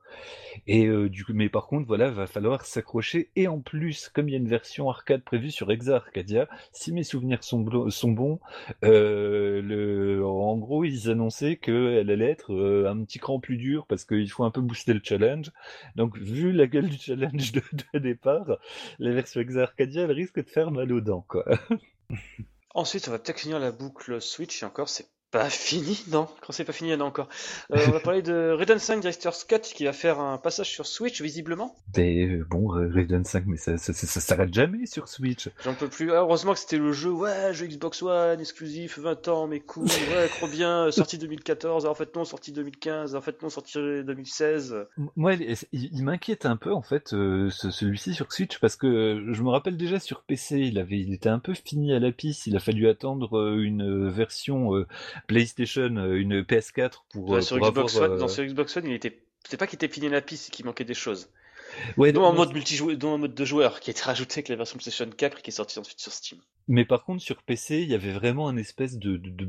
[0.66, 3.30] Et euh, du coup, mais par contre, voilà, va falloir s'accrocher.
[3.36, 6.92] Et en plus, comme il y a une version arcade prévue sur Exa Arcadia, si
[6.92, 8.40] mes souvenirs sont, sont bons,
[8.82, 12.52] le, en gros, ils annonçaient qu'elle allait être
[12.90, 15.50] un petit cran plus dur parce qu'il faut un peu booster le challenge.
[15.96, 18.58] Donc, vu la gueule du challenge de, départ,
[18.98, 21.44] la version Exa Arcadia, risque de faire mal aux dents, quoi.
[22.74, 26.26] Ensuite, on va peut-être finir la boucle Switch et encore, c'est pas fini, non.
[26.40, 27.28] Quand c'est pas fini, il y en a encore.
[27.72, 30.86] Euh, on va parler de Raiden 5 Director's Cut qui va faire un passage sur
[30.86, 31.76] Switch, visiblement.
[31.96, 35.48] Mais euh, bon, Raiden 5, mais ça, ça, ça, s'arrête jamais sur Switch.
[35.62, 36.10] J'en peux plus.
[36.10, 39.84] Ah, heureusement que c'était le jeu, ouais, jeu Xbox One, exclusif, 20 ans, mais cool,
[39.84, 44.86] ouais, trop bien, sorti 2014, en fait non, sorti 2015, en fait non, sorti 2016.
[45.14, 45.34] Moi,
[45.72, 49.76] il, m'inquiète un peu, en fait, euh, celui-ci sur Switch, parce que je me rappelle
[49.76, 52.60] déjà sur PC, il avait, il était un peu fini à la piste, il a
[52.60, 54.72] fallu attendre une version
[55.26, 57.34] PlayStation, euh, une PS4 pour.
[57.34, 59.22] Euh, sur Xbox One, dans sur Xbox One, il était.
[59.48, 61.30] C'est pas qu'il était fini la piste, qu'il manquait des choses.
[61.96, 64.48] Ouais, dont un mode multijoueur, dont un mode de joueur qui a été rajouté avec
[64.48, 66.40] la version PlayStation 4 et qui est sorti ensuite sur Steam.
[66.70, 69.48] Mais par contre, sur PC, il y avait vraiment un espèce de, de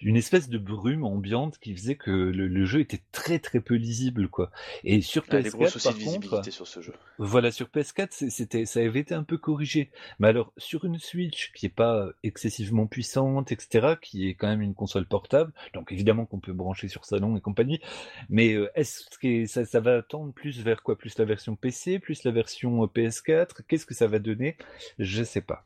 [0.00, 4.28] une espèce de brume ambiante qui faisait que le, jeu était très très peu lisible
[4.28, 4.50] quoi.
[4.84, 6.92] Et sur PS4 par contre, sur ce jeu.
[7.18, 9.90] Voilà sur PS4 c'était ça avait été un peu corrigé.
[10.18, 14.62] Mais alors sur une Switch qui est pas excessivement puissante etc qui est quand même
[14.62, 17.80] une console portable donc évidemment qu'on peut brancher sur salon et compagnie.
[18.28, 20.98] Mais euh, est-ce que ça, ça va tendre plus vers quoi?
[20.98, 24.56] Plus la version PC, plus la version euh, PS4 Qu'est-ce que ça va donner?
[24.98, 25.64] Je sais pas.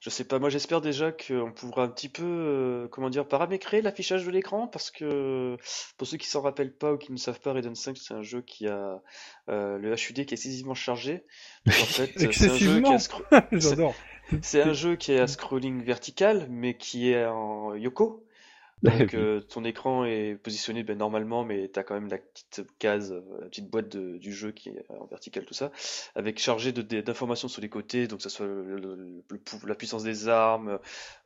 [0.00, 3.82] Je sais pas, moi j'espère déjà qu'on pourra un petit peu, euh, comment dire, paramétrer
[3.82, 5.56] l'affichage de l'écran, parce que
[5.96, 8.22] pour ceux qui s'en rappellent pas ou qui ne savent pas, Raiden 5 c'est un
[8.22, 9.02] jeu qui a
[9.48, 11.24] euh, le HUD qui est excessivement chargé.
[11.66, 12.98] en fait, c'est un jeu qui a
[14.42, 18.26] C'est un jeu qui est à scrolling vertical, mais qui est en Yoko.
[18.82, 22.66] Donc euh, ton écran est positionné ben, normalement, mais tu as quand même la petite
[22.78, 25.72] case, euh, la petite boîte de, du jeu qui est en vertical, tout ça,
[26.14, 29.22] avec chargé d'informations sur les côtés, donc que ce soit le,
[29.66, 30.78] la puissance des armes,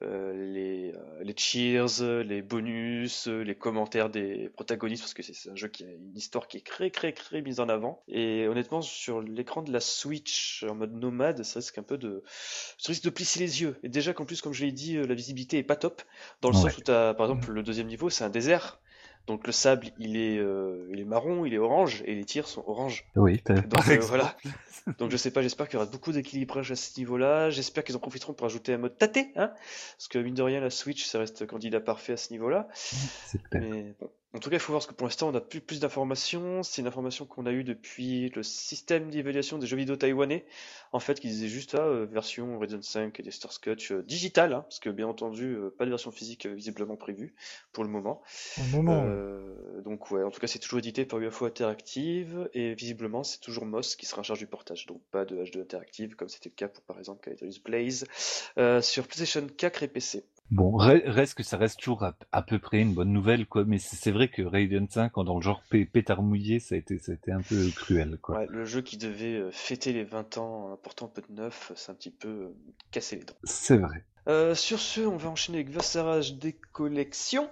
[0.02, 5.56] euh, les, euh, les cheers, les bonus, les commentaires des protagonistes, parce que c'est un
[5.56, 8.04] jeu qui a une histoire qui est très très très mise en avant.
[8.06, 12.22] Et honnêtement, sur l'écran de la Switch en mode nomade, ça risque un peu de,
[12.78, 13.76] ça risque de plisser les yeux.
[13.82, 16.02] Et déjà qu'en plus, comme je l'ai dit, la visibilité est pas top,
[16.42, 18.80] dans le sens où tu as par exemple exemple, le deuxième niveau, c'est un désert.
[19.26, 22.48] Donc le sable, il est, euh, il est marron, il est orange, et les tirs
[22.48, 23.04] sont orange.
[23.16, 24.34] Oui, par Donc euh, voilà.
[24.98, 27.50] Donc je sais pas, j'espère qu'il y aura beaucoup d'équilibrage à ce niveau-là.
[27.50, 29.52] J'espère qu'ils en profiteront pour ajouter un mode tâté, hein,
[29.96, 32.66] parce que mine de rien, la Switch, ça reste candidat parfait à ce niveau-là.
[33.52, 35.60] Mais bon, en tout cas, il faut voir parce que pour l'instant, on a plus,
[35.60, 36.62] plus d'informations.
[36.62, 40.44] C'est une information qu'on a eue depuis le système d'évaluation des jeux vidéo taïwanais.
[40.92, 44.02] En fait, qui disait juste ah, euh, version Resident 5 et des Star Scotch euh,
[44.02, 47.34] digital, hein, parce que bien entendu, euh, pas de version physique visiblement prévue
[47.72, 48.22] pour le moment.
[48.72, 49.02] Moment.
[49.04, 53.40] Euh, donc ouais, en tout cas, c'est toujours édité par UFO Interactive et visiblement, c'est
[53.40, 54.86] toujours Moss qui sera en charge du portage.
[54.86, 58.04] Donc pas de H2 Interactive comme c'était le cas pour par exemple Caliterius Blaze
[58.58, 60.24] euh, sur PlayStation 4 et PC.
[60.50, 63.64] Bon, re- reste que ça reste toujours à, à peu près une bonne nouvelle, quoi.
[63.64, 66.98] Mais c'est vrai que Radiant 5, dans le genre pé- pétard mouillé, ça a été,
[66.98, 68.38] ça a été un peu cruel, quoi.
[68.38, 71.32] Ouais, le jeu qui devait euh, fêter les 20 ans en apportant un peu de
[71.32, 72.54] neuf, c'est un petit peu euh,
[72.90, 73.34] cassé les dents.
[73.44, 74.04] C'est vrai.
[74.28, 77.48] Euh, sur ce, on va enchaîner avec Vassarage des collections.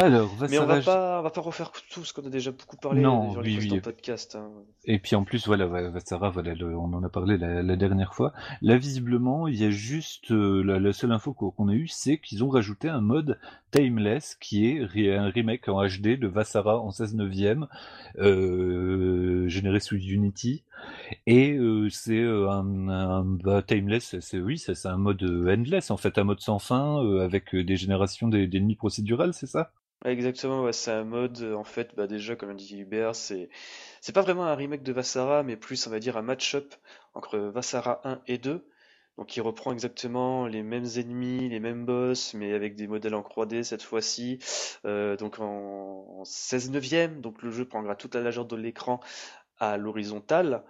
[0.00, 2.76] Alors, Mais on va pas, on va pas refaire tout ce qu'on a déjà beaucoup
[2.76, 3.80] parlé Non, dans oui, les précédents oui.
[3.80, 4.36] podcasts.
[4.36, 4.48] hein.
[4.84, 7.74] Et puis en plus, voilà, Va- Vassara, voilà, le- on en a parlé la, la
[7.76, 8.32] dernière fois.
[8.62, 12.18] Là, visiblement, il y a juste euh, la, la seule info qu'on a eue, c'est
[12.18, 13.40] qu'ils ont rajouté un mode
[13.72, 17.66] Timeless qui est un remake en HD de Vassara en 16 neuvième,
[18.20, 20.62] euh, généré sous Unity.
[21.26, 21.58] Et
[21.90, 26.58] c'est un, bah, Timeless, c'est oui, c'est un mode endless en fait, un mode sans
[26.58, 29.72] fin avec des générations d'ennemis procédurales, c'est ça?
[30.04, 33.48] Exactement, c'est un mode, en fait, bah déjà, comme l'a dit Hubert, c'est
[34.14, 36.72] pas vraiment un remake de Vassara, mais plus, on va dire, un match-up
[37.14, 38.64] entre Vassara 1 et 2.
[39.16, 43.22] Donc, il reprend exactement les mêmes ennemis, les mêmes boss, mais avec des modèles en
[43.22, 44.38] 3D cette fois-ci.
[44.84, 49.00] Euh, donc, en, en 16 neuvième, donc le jeu prendra toute la largeur de l'écran
[49.60, 50.62] à l'horizontale,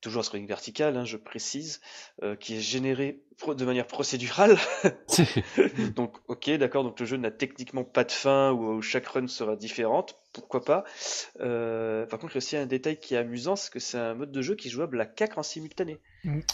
[0.00, 1.80] toujours sur une verticale, hein, je précise,
[2.22, 4.58] euh, qui est générée pro- de manière procédurale.
[5.96, 9.26] Donc, ok, d'accord, donc le jeu n'a techniquement pas de fin où, où chaque run
[9.28, 10.84] sera différente, pourquoi pas.
[11.40, 13.98] Euh, par contre, il y a aussi un détail qui est amusant, c'est que c'est
[13.98, 15.98] un mode de jeu qui est jouable à 4 en simultané.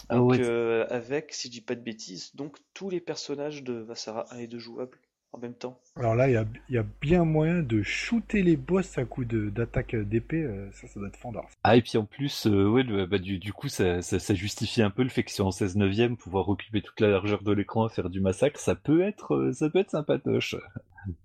[0.08, 3.62] Ah Donc, ouais, euh, avec, si je dis pas de bêtises, donc tous les personnages
[3.64, 4.98] de Vassara 1 et 2 jouables
[5.32, 5.78] en même temps.
[5.96, 9.04] Alors là, il y a, il y a bien moyen de shooter les boss à
[9.04, 10.42] coup d'attaque d'épée.
[10.42, 11.48] euh, ça, ça doit être fandard.
[11.62, 14.34] Ah, et puis en plus, euh, ouais, le- bah, du, du coup, ça, ça, ça
[14.34, 17.42] justifie un peu le fait que sur en 16 neuvième, pouvoir occuper toute la largeur
[17.42, 20.56] de l'écran et faire du massacre, ça peut être, euh, ça peut être sympatoche.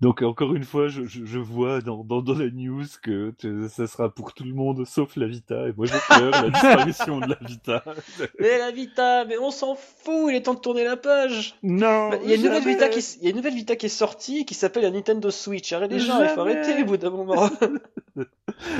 [0.01, 3.67] Donc encore une fois, je, je, je vois dans, dans, dans la news que te-
[3.67, 7.19] ça sera pour tout le monde sauf la Vita, et moi j'ai peur la disparition
[7.19, 7.83] de la Vita.
[8.39, 12.09] Mais la Vita, mais on s'en fout, il est temps de tourner la page Non,
[12.09, 12.63] Bah, Il y a une nouvelle.
[12.63, 15.29] Vita qui, il y a une nouvelle Vita qui est sortie qui s'appelle la Nintendo
[15.29, 15.73] Switch.
[15.73, 17.49] Arrêtez les gens, il faut arrêter au bout d'un moment.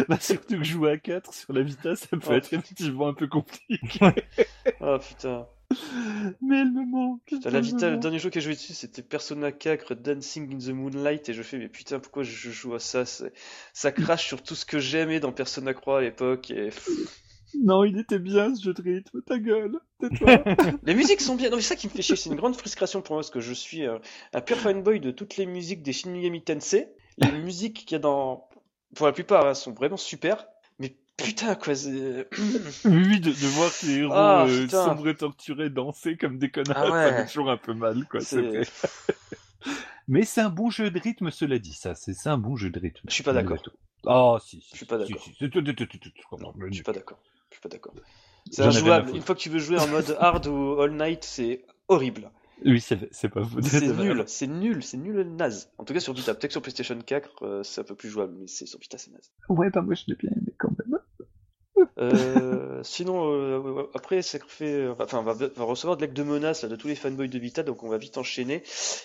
[0.07, 2.33] Bah, surtout que jouer à 4 sur la Vita, ça peut Oh.
[2.33, 3.77] être effectivement un peu compliqué.
[4.79, 5.45] oh putain.
[6.41, 7.21] Mais elle me manque.
[7.25, 10.57] Putain, La Vita, le dernier jeu que j'ai joué dessus, c'était Persona 4 Dancing in
[10.57, 13.03] the Moonlight, et je fais, mais putain, pourquoi je joue à ça?
[13.73, 16.69] Ça crache sur tout ce que j'aimais dans Persona Croix à l'époque, et
[17.63, 20.43] Non, il était bien ce jeu de rythme, ta gueule, tais-toi.
[20.83, 21.49] Les musiques sont bien.
[21.49, 22.15] Non, mais ça qui me fait chier.
[22.15, 23.97] C'est une grande frustration pour moi parce que je suis euh,
[24.33, 26.89] un pur fanboy de toutes les musiques des Shin Megami Tensei.
[27.17, 28.49] Les musiques qu'il y a dans,
[28.93, 30.47] pour la plupart, hein, sont vraiment super.
[31.17, 31.75] Putain, quoi.
[31.75, 32.27] c'est-
[32.85, 34.85] Oui, oui, de, de voir ces héros Ah, euh, putain.
[34.85, 38.19] sombres et torturés danser comme des connards, Ah ça fait toujours un peu mal, quoi.
[38.19, 38.65] c'est C'est- vrai.
[40.07, 41.95] Mais c'est un bon jeu de rythme, cela dit, ça.
[41.95, 43.07] C'est c'est un bon jeu de rythme.
[43.07, 43.57] Je suis pas d'accord.
[44.05, 44.69] Ah, si, si.
[44.73, 45.17] Je suis pas d'accord.
[45.25, 45.49] je suis
[46.83, 47.19] pas d'accord.
[47.49, 47.93] Je suis pas d'accord.
[48.51, 49.15] C'est J'en injouable.
[49.15, 52.29] Une fois que tu veux jouer en mode hard ou all night, c'est horrible.
[52.63, 53.59] Oui, c'est c'est pas faux.
[53.63, 54.05] C'est vrai.
[54.05, 54.23] nul.
[54.27, 54.83] C'est nul.
[54.83, 55.71] C'est nul naze.
[55.79, 56.35] En tout cas sur Vita.
[56.35, 59.11] Peut-être sur PlayStation 4, euh, c'est un peu plus jouable, mais c'est sur Vita, c'est
[59.11, 59.31] naze.
[59.49, 60.99] Ouais, bah moi je l'ai bien aimé quand même.
[62.13, 66.63] Euh, sinon, euh, après, ça fait, enfin, on va, va recevoir de l'acte de menace
[66.63, 68.63] là, de tous les fanboys de Vita, donc on va vite enchaîner.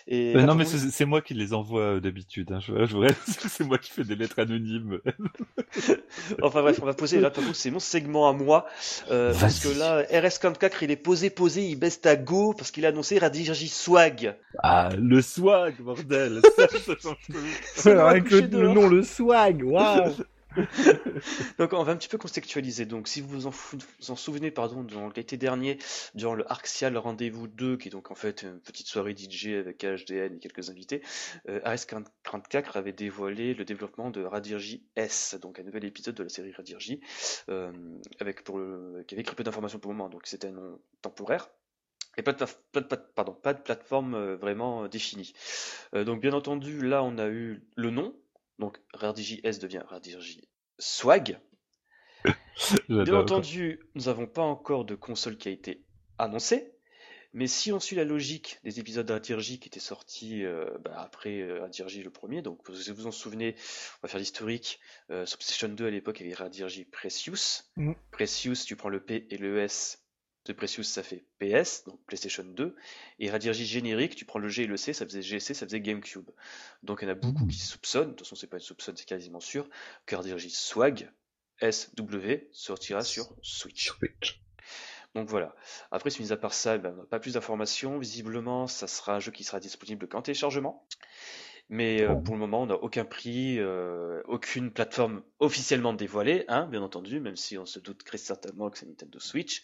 [0.08, 2.52] Et Euh, là, non, mais vous- c'est moi qui les envoie euh, d'habitude.
[2.52, 2.60] Hein.
[2.60, 3.14] Je, je voudrais-
[3.48, 5.00] c'est moi qui fais des lettres anonymes.
[6.42, 7.20] enfin bref, on va poser.
[7.20, 8.66] Là, c'est mon segment à moi,
[9.10, 12.84] euh, parce que là, RS44, il est posé, posé, il baisse ta go parce qu'il
[12.86, 14.36] a annoncé Radirji Swag.
[14.62, 16.40] Ah, le swag, bordel.
[16.56, 17.10] Ça, ça.
[17.74, 20.10] C'est moi Avec le, nom, le swag, waouh
[21.58, 22.86] Donc on va un petit peu contextualiser.
[22.86, 25.78] Donc si vous vous en, souvenez, pardon, l'été dernier,
[26.14, 29.84] durant le Arxial Rendez-vous 2, qui est donc en fait une petite soirée DJ avec
[29.84, 31.02] HDN et quelques invités,
[31.48, 36.28] euh, AS44 avait dévoilé le développement de Radirji S, donc un nouvel épisode de la
[36.28, 37.00] série Radirji,
[37.48, 37.72] euh,
[38.18, 38.60] avec pour
[39.06, 41.48] qui avait très peu d'informations pour le moment, donc c'était un nom temporaire.
[42.16, 45.32] Et pas de, plateforme vraiment définie.
[45.92, 48.14] Donc bien entendu, là on a eu le nom,
[48.60, 50.42] donc RareDJ S devient RareDJ
[50.78, 51.40] Swag.
[52.88, 55.84] Bien entendu, nous n'avons pas encore de console qui a été
[56.18, 56.74] annoncée,
[57.32, 61.40] Mais si on suit la logique des épisodes d'Adirji qui étaient sortis euh, bah, après
[61.40, 64.80] euh, Adirji le premier, donc si vous vous en souvenez, on va faire l'historique.
[65.10, 67.62] Euh, sur PlayStation 2 à l'époque, il y avait Adirji Precious.
[67.76, 67.94] Mhm.
[68.10, 69.99] Precious, tu prends le P et le S
[70.50, 72.76] de Precious, ça fait PS, donc PlayStation 2.
[73.18, 75.80] Et Radirji générique, tu prends le G et le C, ça faisait GC, ça faisait
[75.80, 76.28] GameCube.
[76.82, 78.96] Donc il y en a beaucoup qui soupçonnent, de toute façon c'est pas une soupçonne,
[78.96, 79.68] c'est quasiment sûr,
[80.06, 81.10] que Radirji Swag,
[81.62, 83.90] SW, sortira sur Switch.
[83.90, 84.42] Switch.
[85.14, 85.54] Donc voilà.
[85.90, 87.98] Après, si mis à part ça, ben, on n'a pas plus d'informations.
[87.98, 90.86] Visiblement, ça sera un jeu qui sera disponible qu'en téléchargement.
[91.68, 96.66] Mais euh, pour le moment, on n'a aucun prix, euh, aucune plateforme officiellement dévoilée, hein,
[96.66, 99.62] bien entendu, même si on se doute très certainement que c'est Nintendo Switch.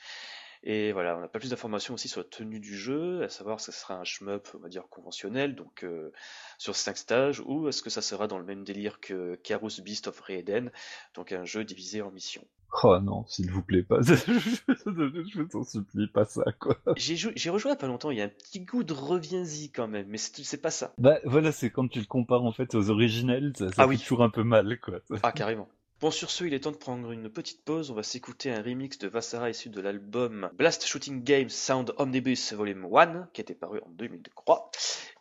[0.63, 3.61] Et voilà, on n'a pas plus d'informations aussi sur la tenue du jeu, à savoir
[3.61, 6.11] si ce sera un shmup, on va dire, conventionnel, donc euh,
[6.59, 10.09] sur 5 stages, ou est-ce que ça sera dans le même délire que Carus Beast
[10.09, 10.71] of Raiden,
[11.15, 12.47] donc un jeu divisé en missions.
[12.83, 14.01] Oh non, s'il vous plaît, pas.
[14.03, 16.77] je t'en supplie, pas ça, quoi.
[16.97, 18.83] J'ai jou- j'ai rejoué il y a pas longtemps, il y a un petit goût
[18.83, 20.93] de reviens-y quand même, mais c'est c'est pas ça.
[20.99, 23.89] Bah voilà, c'est quand tu le compares en fait aux originels, ça, ça Ah fait
[23.91, 23.99] oui.
[23.99, 24.99] toujours un peu mal, quoi.
[25.23, 25.69] Ah, carrément.
[25.99, 27.90] Bon, sur ce, il est temps de prendre une petite pause.
[27.90, 32.53] On va s'écouter un remix de Vassara issu de l'album Blast Shooting Games Sound Omnibus
[32.53, 34.70] Volume 1, qui était paru en 2003.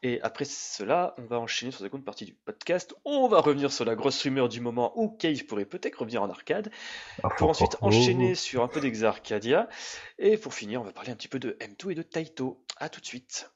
[0.03, 2.93] Et après cela, on va enchaîner sur la seconde partie du podcast.
[3.05, 6.30] On va revenir sur la grosse rumeur du moment où Cave pourrait peut-être revenir en
[6.30, 6.69] arcade.
[7.38, 9.69] Pour ensuite enchaîner sur un peu d'Exarcadia.
[10.19, 12.61] Et pour finir, on va parler un petit peu de M2 et de Taito.
[12.76, 13.49] À tout de suite.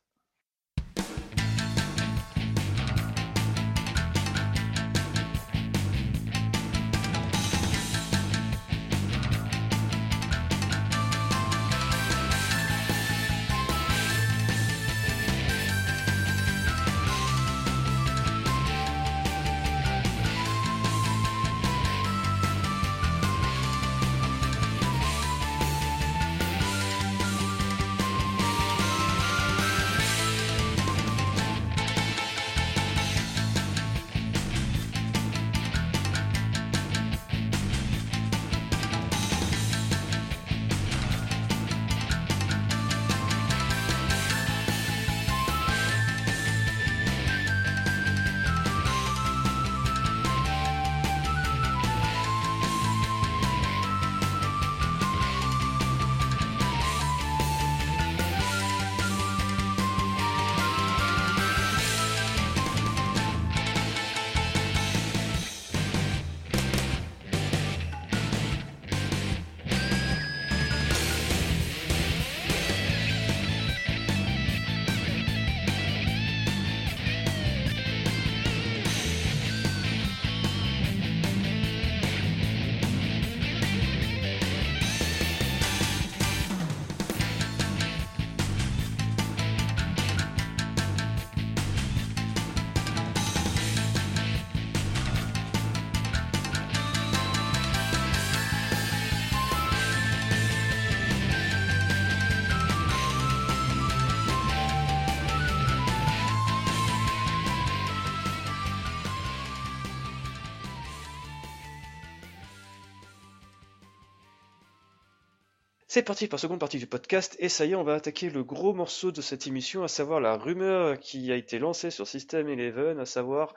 [115.92, 118.30] C'est parti pour la seconde partie du podcast, et ça y est, on va attaquer
[118.30, 122.06] le gros morceau de cette émission, à savoir la rumeur qui a été lancée sur
[122.06, 123.56] System Eleven, à savoir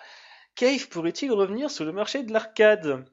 [0.54, 3.04] Cave pourrait-il revenir sur le marché de l'arcade?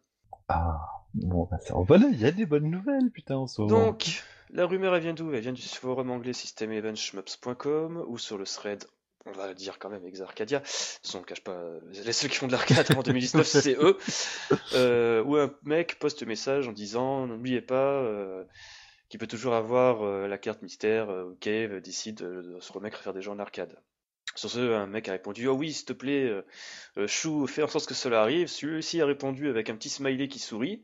[0.48, 0.80] Ah,
[1.14, 3.88] bon, bah ça, voilà, il y a des bonnes nouvelles, putain, en ce moment.
[3.88, 5.34] Donc, la rumeur, elle vient d'où?
[5.34, 8.86] Elle vient du forum anglais systemelevenshmups.com ou sur le thread,
[9.26, 10.64] on va le dire quand même, Exarcadia.
[11.14, 11.60] On ne cache pas,
[11.92, 13.98] les seuls qui font de l'arcade avant 2019, c'est eux.
[14.76, 18.44] Euh, où un mec poste message en disant N'oubliez pas euh,
[19.10, 22.72] qu'il peut toujours avoir euh, la carte mystère euh, où Cave décide de, de se
[22.72, 23.80] remettre à faire des jeux en arcade.
[24.36, 26.46] Sur ce, un mec a répondu Oh oui, s'il te plaît, euh,
[26.98, 28.48] euh, Chou, fais en sorte que cela arrive.
[28.48, 30.84] Celui-ci a répondu avec un petit smiley qui sourit.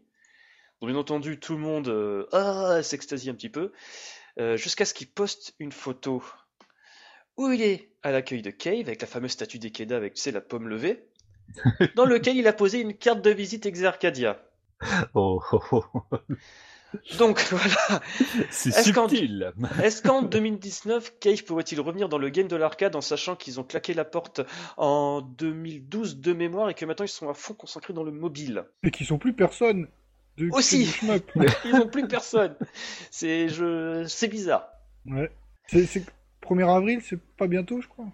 [0.81, 3.71] Donc, bien entendu, tout le monde euh, ah, s'extasie un petit peu,
[4.39, 6.23] euh, jusqu'à ce qu'il poste une photo
[7.37, 10.31] où il est à l'accueil de Cave, avec la fameuse statue d'Ekeda avec, tu sais,
[10.31, 11.07] la pomme levée,
[11.95, 14.41] dans lequel il a posé une carte de visite Exarcadia.
[15.13, 15.83] Oh, oh, oh.
[17.17, 18.01] Donc voilà,
[18.51, 19.51] C'est Est-ce qu'en- subtil.
[19.83, 23.63] est-ce qu'en 2019, Cave pourrait-il revenir dans le game de l'arcade en sachant qu'ils ont
[23.63, 24.41] claqué la porte
[24.77, 28.63] en 2012 de mémoire et que maintenant ils sont à fond concentrés dans le mobile?
[28.83, 29.87] Et qui sont plus personne.
[30.37, 30.93] De Aussi.
[31.65, 32.55] Ils n'ont plus personne.
[33.09, 34.05] C'est je...
[34.07, 34.67] c'est bizarre.
[35.05, 35.31] Ouais.
[35.67, 36.03] C'est, c'est
[36.45, 38.05] 1er avril, c'est pas bientôt, je crois.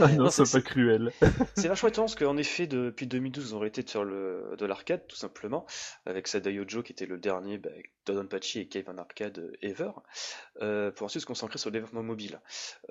[0.00, 1.12] Ah non, c'est pas cruel.
[1.54, 4.66] C'est vachement étonnant parce qu'en effet, depuis 2012, ils ont arrêté de faire le, de
[4.66, 5.66] l'arcade, tout simplement,
[6.06, 9.90] avec Sadayojo qui était le dernier, bah, avec Dodonpachi et Cave en arcade euh, ever,
[10.62, 12.40] euh, pour ensuite se concentrer sur le développement mobile.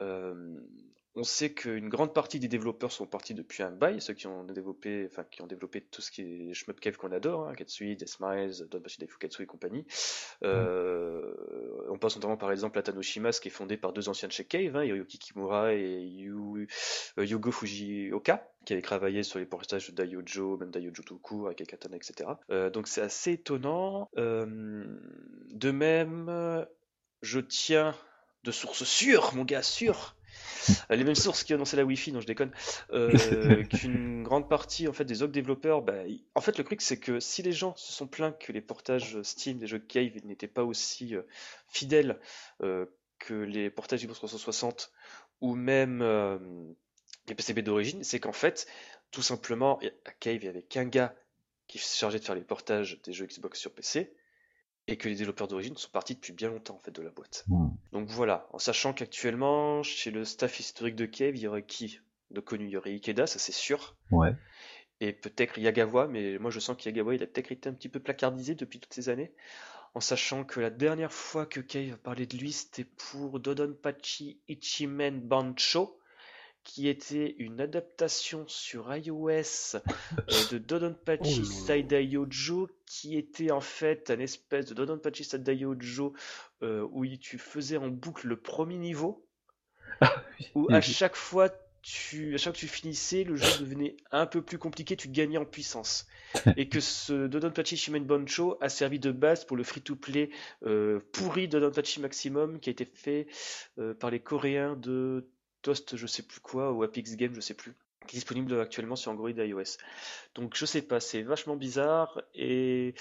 [0.01, 0.55] Euh,
[1.17, 4.43] on sait qu'une grande partie des développeurs sont partis depuis un bail, ceux qui ont
[4.43, 8.09] développé, enfin, qui ont développé tout ce qui est Shmup qu'on adore, hein, Katsui, Death
[8.09, 9.85] Smiles, Dodonpachi Daifukatsu et compagnie.
[10.43, 11.33] Euh,
[11.89, 14.45] on pense notamment par exemple à Tanoshimas qui est fondé par deux anciens de chez
[14.45, 16.67] Cave, hein, Kimura et Yu,
[17.17, 21.47] euh, Yugo Fujioka, qui avait travaillé sur les portages de Daiojo, même Daiojo tout court,
[21.47, 22.29] avec Katana, etc.
[22.51, 24.09] Euh, donc c'est assez étonnant.
[24.15, 26.65] De même,
[27.21, 27.95] je tiens
[28.43, 29.93] de sources sûres, mon gars, euh,
[30.89, 32.51] les mêmes sources qui annonçaient la Wi-Fi, non je déconne,
[32.91, 36.03] euh, qu'une grande partie en fait des autres développeurs, bah,
[36.35, 39.21] en fait le truc c'est que si les gens se sont plaints que les portages
[39.21, 41.21] Steam des jeux Cave n'étaient pas aussi euh,
[41.67, 42.19] fidèles
[42.63, 42.85] euh,
[43.19, 44.91] que les portages Xbox 360
[45.41, 46.37] ou même euh,
[47.27, 48.67] les PCB d'origine, c'est qu'en fait,
[49.11, 51.15] tout simplement, à Cave, il y avait qu'un gars
[51.67, 54.13] qui se chargeait de faire les portages des jeux Xbox sur PC,
[54.87, 57.45] et que les développeurs d'origine sont partis depuis bien longtemps en fait de la boîte.
[57.91, 61.99] Donc voilà, en sachant qu'actuellement, chez le staff historique de Cave, il y aurait qui
[62.31, 62.65] de connu?
[62.65, 64.33] Il y aurait Ikeda, ça c'est sûr, Ouais.
[64.99, 67.99] et peut-être Yagawa, mais moi je sens qu'Yagawa il a peut-être été un petit peu
[67.99, 69.31] placardisé depuis toutes ces années,
[69.93, 74.39] en sachant que la dernière fois que Cave a parlé de lui, c'était pour Dodonpachi
[74.47, 75.97] Ichimen Bancho,
[76.67, 79.79] qui était une adaptation sur iOS euh,
[80.51, 81.45] de Dodonpachi Oh.
[81.45, 86.13] Saidaiojo, qui était en fait un espèce de Dodonpachi Saidaiojo
[86.63, 89.25] euh, où tu faisais en boucle le premier niveau,
[90.55, 91.49] où à chaque fois
[91.81, 95.07] tu, à chaque fois que tu finissais, le jeu devenait un peu plus compliqué, tu
[95.07, 96.05] gagnais en puissance.
[96.57, 100.31] Et que ce Dodonpachi Shimen Bancho a servi de base pour le free-to-play
[100.65, 103.27] euh, pourri Dodonpachi Maximum qui a été fait
[103.79, 105.29] euh, par les Coréens de
[105.67, 107.73] Toast, je sais plus quoi, ou Apix Game, je sais plus,
[108.07, 109.75] qui est disponible actuellement sur Android et iOS.
[110.33, 112.95] Donc je sais pas, c'est vachement bizarre et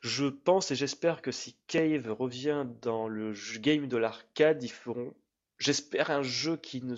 [0.00, 5.14] je pense et j'espère que si Cave revient dans le game de l'arcade, ils feront,
[5.58, 6.96] j'espère, un jeu qui ne,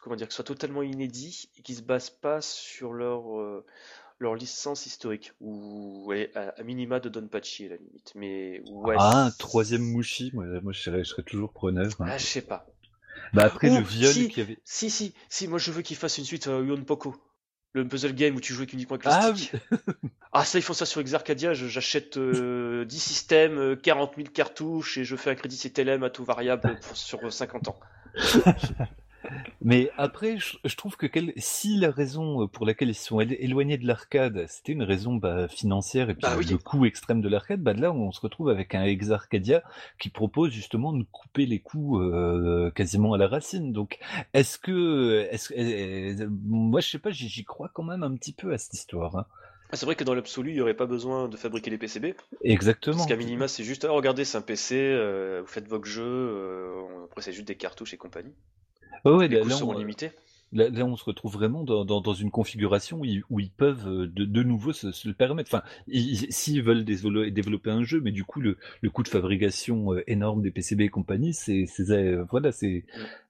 [0.00, 3.66] comment dire, qui soit totalement inédit et qui se base pas sur leur euh,
[4.20, 8.12] leur licence historique ou ouais, à, minima de Donpachi à la limite.
[8.14, 8.96] Mais ouais.
[8.98, 11.92] ah, un troisième Mushi, moi, moi je, serais, je serais toujours preneur.
[12.00, 12.06] hein.
[12.08, 12.66] Ah, je sais pas.
[13.32, 14.28] Bah après le viol si.
[14.28, 14.58] qu'il y avait.
[14.64, 17.16] Si, si, si, moi je veux qu'ils fassent une suite à Yon Poco.
[17.74, 19.32] Le puzzle game où tu jouais uniquement avec Ah.
[20.34, 21.54] Ah, ça, ils font ça sur Exarcadia.
[21.54, 26.10] J'achète euh, 10 systèmes, euh, 40 000 cartouches et je fais un crédit CTLM à
[26.10, 27.80] tout variable pour- sur euh, 50 ans.
[29.60, 33.36] Mais après, je, je trouve que quel- si la raison pour laquelle ils sont élo-
[33.38, 36.46] éloignés de l'arcade, c'était une raison bah, financière et puis Bah le- oui.
[36.50, 39.62] le coût extrême de l'arcade, bah là on se retrouve avec un Exarcadia
[39.98, 43.72] qui propose justement de couper les coûts euh, quasiment à la racine.
[43.72, 43.98] Donc
[44.34, 48.52] est-ce que, est-ce, euh, moi je sais pas, j'y crois quand même un petit peu
[48.52, 49.16] à cette histoire.
[49.16, 49.26] hein.
[49.74, 52.14] Ah, c'est vrai que dans l'absolu, il n'y aurait pas besoin de fabriquer les PCB.
[52.44, 52.96] Exactement.
[52.96, 56.02] Parce qu'à minima, c'est juste, ah, regardez, c'est un PC, euh, vous faites vos jeux,
[56.04, 58.34] euh, après c'est juste des cartouches et compagnie.
[59.04, 60.12] Ouais, Les là, coûts là, seront on, limités.
[60.52, 63.50] Là, là, on se retrouve vraiment dans, dans, dans une configuration où ils, où ils
[63.52, 65.50] peuvent euh, de, de nouveau se, se le permettre.
[65.54, 69.94] Enfin, ils- s'ils veulent développer, un jeu, mais du coup, le, le coût de fabrication
[69.94, 72.84] euh, énorme des PCB et compagnie, c'est, euh, voilà, c'est,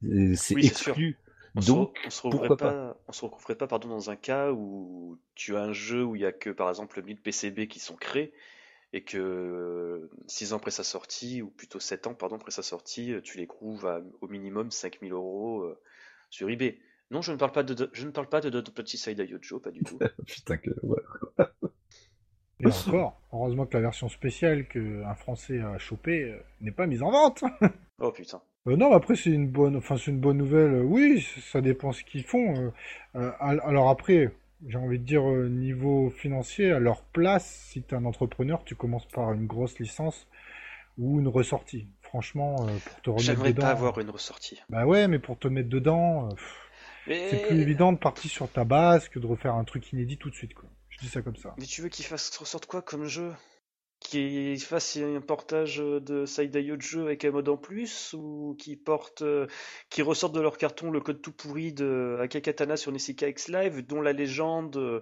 [0.05, 1.03] euh, Oui, sûr.
[1.03, 1.18] exclu.
[1.57, 4.53] On Donc, on se retrouverait pourquoi pas, on se retrouverait pas, pardon, dans un cas
[4.53, 7.81] où tu as un jeu où il y a que, par exemple, 1000 PCB qui
[7.81, 8.33] sont créés
[8.93, 13.14] et que 6 ans après sa sortie, ou plutôt 7 ans, pardon, après sa sortie,
[13.22, 15.78] tu les trouves à, au minimum 5000 euros euh,
[16.30, 16.78] sur eBay.
[17.11, 19.61] Non, je ne parle pas de, de- je ne parle pas de Petit Side Yojo,
[19.61, 19.99] pas du tout.
[20.26, 21.01] putain que, ouais.
[22.61, 27.03] Et encore, heureusement que la version spéciale qu'un Français a chopée euh, n'est pas mise
[27.03, 27.45] en vente.
[28.05, 28.43] Oh putain.
[28.66, 30.74] Euh, non, mais après c'est une bonne, enfin c'est une bonne nouvelle.
[30.74, 32.57] Euh, Oui, ça dépend ce qu'ils font.
[32.57, 32.70] Euh,
[33.16, 34.32] euh, al- alors après,
[34.69, 38.75] j'ai envie de dire euh, niveau financier, à leur place, si t'es un entrepreneur, tu
[38.75, 40.27] commences par une grosse licence
[40.99, 41.89] ou une ressortie.
[42.03, 43.63] Franchement, euh, pour te remettre J'aimerais dedans.
[43.63, 44.61] pas avoir une ressortie.
[44.69, 46.57] Bah ouais, mais pour te mettre dedans, euh, pff,
[47.07, 47.31] Mais...
[47.31, 50.31] c'est plus évident de partir sur ta base que de refaire un truc inédit tout
[50.31, 50.69] de suite, quoi.
[50.91, 51.55] Je dis ça comme ça.
[51.59, 53.33] Mais tu veux qu'ils fassent ressortent quoi comme jeu?
[54.03, 58.79] Qu'ils fassent un portage de Saidayo de jeu avec un mode en plus Ou qu'ils
[58.79, 59.47] portent, euh,
[60.01, 64.01] ressortent de leur carton le code tout pourri de Akakatana sur Nessica X Live, dont
[64.01, 65.01] la légende euh,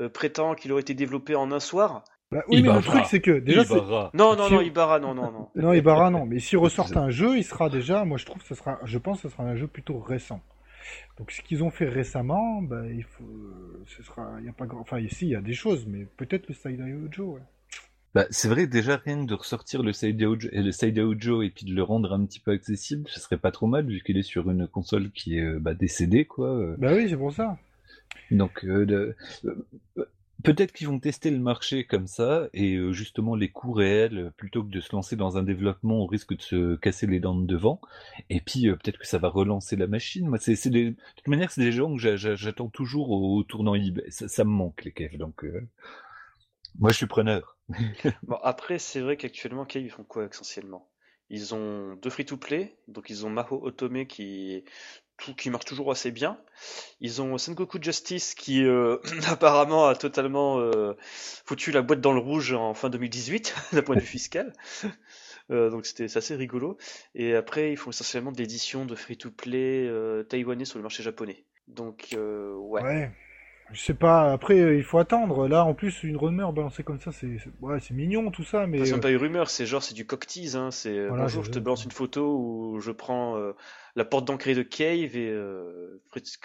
[0.00, 2.04] euh, prétend qu'il aurait été développé en un soir?
[2.32, 2.82] Bah, oui, mais le Ibarra.
[2.82, 4.10] truc c'est que déjà Ibarra.
[4.14, 5.48] Non, non, non, Ibarra, non, non, non.
[5.54, 6.24] Non, Ibarra, non.
[6.24, 8.98] Mais s'ils ressortent un jeu, il sera déjà, moi je trouve que ce sera, je
[8.98, 10.40] pense que ce sera un jeu plutôt récent.
[11.18, 13.28] Donc ce qu'ils ont fait récemment, bah, il faut,
[13.86, 16.06] ce sera, il y a pas grand, enfin ici il y a des choses, mais
[16.16, 17.42] peut-être le Side Joe, ouais.
[18.14, 21.66] Bah, c'est vrai, déjà rien que de ressortir le Side le Side Ojo et puis
[21.66, 24.22] de le rendre un petit peu accessible, ce serait pas trop mal vu qu'il est
[24.22, 26.48] sur une console qui est euh, bah, décédée, quoi.
[26.48, 26.74] euh.
[26.78, 27.58] Bah oui, c'est pour ça.
[28.30, 30.06] Donc, euh, de- euh,
[30.42, 34.30] peut-être qu'ils vont tester le marché comme ça et euh, justement les coûts réels, euh,
[34.36, 37.36] plutôt que de se lancer dans un développement au risque de se casser les dents
[37.36, 37.80] de devant.
[38.30, 40.26] Et puis euh, peut-être que ça va relancer la machine.
[40.28, 40.90] Moi, c'est, des...
[40.92, 44.04] de toute manière, c'est des gens que j'a- j'a- j'attends toujours au, tournant eBay.
[44.10, 45.60] Ça, ça me manque les caves, donc euh,
[46.78, 47.57] moi je suis preneur.
[48.22, 50.88] Bon, après, c'est vrai qu'actuellement, Cave, ils font quoi essentiellement?
[51.30, 54.64] Ils ont deux free-to-play, donc ils ont Maho Otome qui,
[55.18, 56.40] tout, qui marche toujours assez bien.
[57.00, 58.96] Ils ont Sengoku Justice qui euh,
[59.28, 60.94] apparemment a totalement euh,
[61.44, 64.54] foutu la boîte dans le rouge en fin 2018 d'un point de vue fiscal.
[65.50, 66.78] Euh, donc c'était assez rigolo.
[67.14, 71.44] Et après, ils font essentiellement de l'édition de free-to-play euh, taïwanais sur le marché japonais.
[71.66, 72.82] Donc euh, ouais.
[72.82, 73.10] Ouais.
[73.72, 75.46] Je sais pas, après, euh, il faut attendre.
[75.46, 78.84] Là, en plus, une rumeur balancée comme ça, c'est ouais, c'est mignon tout ça, mais.
[78.84, 80.70] C'est euh, pas une rumeur, c'est genre c'est du cocktease, hein.
[80.70, 83.52] C'est euh, Voilà, bonjour, je te balance une photo où je prends euh,
[83.94, 86.00] la porte d'entrée de Cave et euh,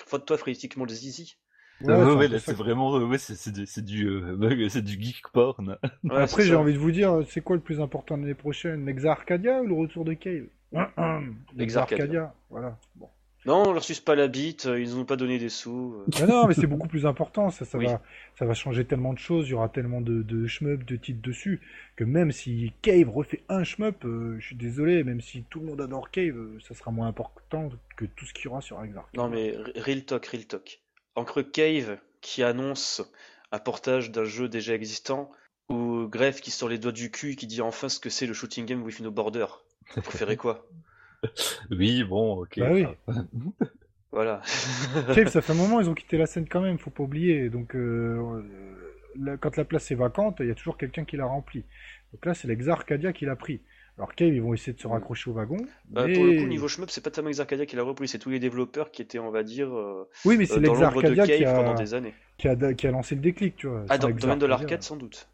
[0.06, 1.38] frotte-toi frénétiquement le zizi.
[1.82, 5.02] ouais, Ah c'est ouais, ouais, c'est vraiment, ouais, c'est, c'est du, c'est du, euh, du
[5.02, 5.78] geek porn.
[6.10, 8.86] Ouais, Après, j'ai envie de vous dire, c'est quoi le plus important l'année prochaine?
[8.86, 10.48] L'Exa Arcadia ou le retour de Cave?
[11.56, 12.04] L'Exa Arcadia.
[12.06, 12.78] Arcadia, voilà.
[12.96, 13.10] Bon.
[13.46, 15.96] Non, on leur suce pas la bite, euh, ils nous ont pas donné des sous.
[15.98, 16.06] euh.
[16.22, 17.86] Mais non, mais c'est beaucoup plus important, ça, ça, Oui.
[17.88, 18.02] va,
[18.40, 21.22] ça va changer tellement de choses, il y aura tellement de, de shmup, de titres
[21.22, 21.60] dessus,
[21.98, 25.66] que même si Cave refait un shmup, euh, je suis désolé, même si tout le
[25.66, 28.82] monde adore Cave, euh, ça sera moins important que tout ce qu'il y aura sur
[28.84, 29.22] Exa Arcadia.
[29.22, 30.80] Non mais real talk, real talk.
[31.16, 33.02] Encre Cave qui annonce
[33.52, 35.30] un portage d'un jeu déjà existant,
[35.70, 38.26] ou Gref qui sort les doigts du cul et qui dit enfin ce que c'est
[38.26, 39.46] le shooting game with no border.
[39.96, 40.66] Vous préférez quoi?
[41.72, 42.60] Oui, bon, ok.
[42.60, 42.86] Bah oui.
[44.12, 44.42] Voilà.
[45.16, 47.50] Cave, ça fait un moment, ils ont quitté la scène quand même, faut pas oublier.
[47.50, 48.44] Donc, euh,
[49.26, 51.66] euh, quand la place est vacante, il y a toujours quelqu'un qui la remplit.
[52.12, 53.62] Donc là, c'est l'Exa Arcadia qui l'a pris.
[53.98, 55.58] Alors Cave, ils vont essayer de se raccrocher au wagon.
[55.90, 56.14] Bah, mais...
[56.14, 58.40] Pour le coup, niveau shmup, c'est pas tellement Exarcadia qui l'a repris, c'est tous les
[58.40, 61.28] développeurs qui étaient, on va dire, euh, Oui, mais c'est euh, dans l'ombre de Cave
[61.28, 62.14] qui pendant des années.
[62.38, 63.86] Qui, a, qui a lancé le déclic, tu vois.
[63.90, 65.28] Ah, dans le domaine de l'arcade, sans doute.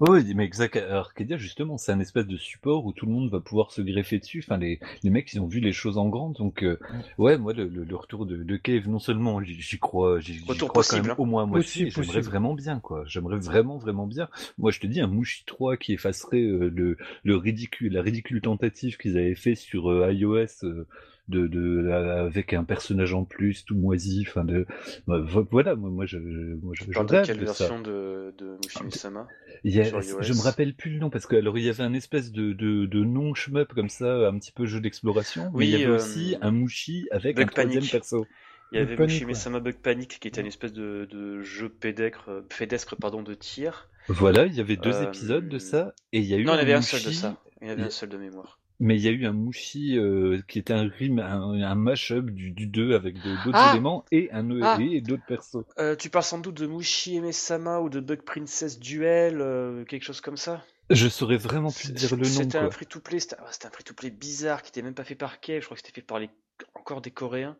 [0.00, 3.40] Oui, mais Exact Arcadia, justement, c'est un espèce de support où tout le monde va
[3.40, 4.42] pouvoir se greffer dessus.
[4.44, 6.30] Enfin, les, les mecs, ils ont vu les choses en grand.
[6.30, 6.78] Donc, euh,
[7.18, 11.02] ouais, moi, le, retour de, de Cave, non seulement j'y crois, j'y crois quand possible,
[11.02, 11.16] même hein.
[11.18, 13.04] au moins à moitié, j'aimerais vraiment bien, quoi.
[13.06, 14.28] J'aimerais vraiment, vraiment bien.
[14.58, 18.40] Moi, je te dis, un Mushi 3 qui effacerait euh, le, le ridicule, la ridicule
[18.40, 20.86] tentative qu'ils avaient fait sur euh, iOS euh,
[21.28, 24.66] de, de, avec un personnage en plus, tout moisi, enfin de,
[25.06, 27.52] bah, vo- voilà, moi, moi, je, moi, je, je rêve quelle de ça.
[27.64, 29.26] version de, de Mushimi-sama?
[29.64, 29.84] Il y a-
[30.20, 32.52] je me rappelle plus le nom parce que alors il y avait un espèce de,
[32.52, 35.74] de, de non shmup comme ça, un petit peu jeu d'exploration, mais Oui, il y
[35.74, 38.26] avait euh, aussi un Mushi avec Bug un troisième perso.
[38.72, 42.96] Il y avait Mushimi-sama Bug Panic, qui était une espèce de, de jeu pédestre, pédestre
[42.96, 43.88] pardon, de tir.
[44.08, 46.54] Voilà, il y avait deux Euh, épisodes de ça et il y a eu Non,
[46.54, 47.36] il y avait un seul de ça.
[47.60, 48.58] Il y avait un seul de mémoire.
[48.78, 52.26] Mais il y a eu un Mushi euh, qui était un rime, un, un mash-up
[52.26, 55.64] du, du 2 avec d'autres Ah éléments et un Ah et d'autres persos.
[55.78, 60.04] Euh, tu parles sans doute de Mushi Eme-sama ou de Bug Princess Duel, euh, quelque
[60.04, 60.64] chose comme ça?
[60.90, 64.10] Je saurais vraiment plus dire le nom C'était un free-to-play, c'était ah, c'était un free-to-play
[64.10, 66.30] bizarre qui était même pas fait par Cave, je crois que c'était fait par les
[66.74, 67.56] encore des Coréens,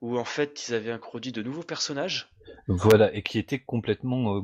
[0.00, 2.32] où en fait ils avaient introduit de nouveaux personnages.
[2.68, 4.42] Voilà et qui était complètement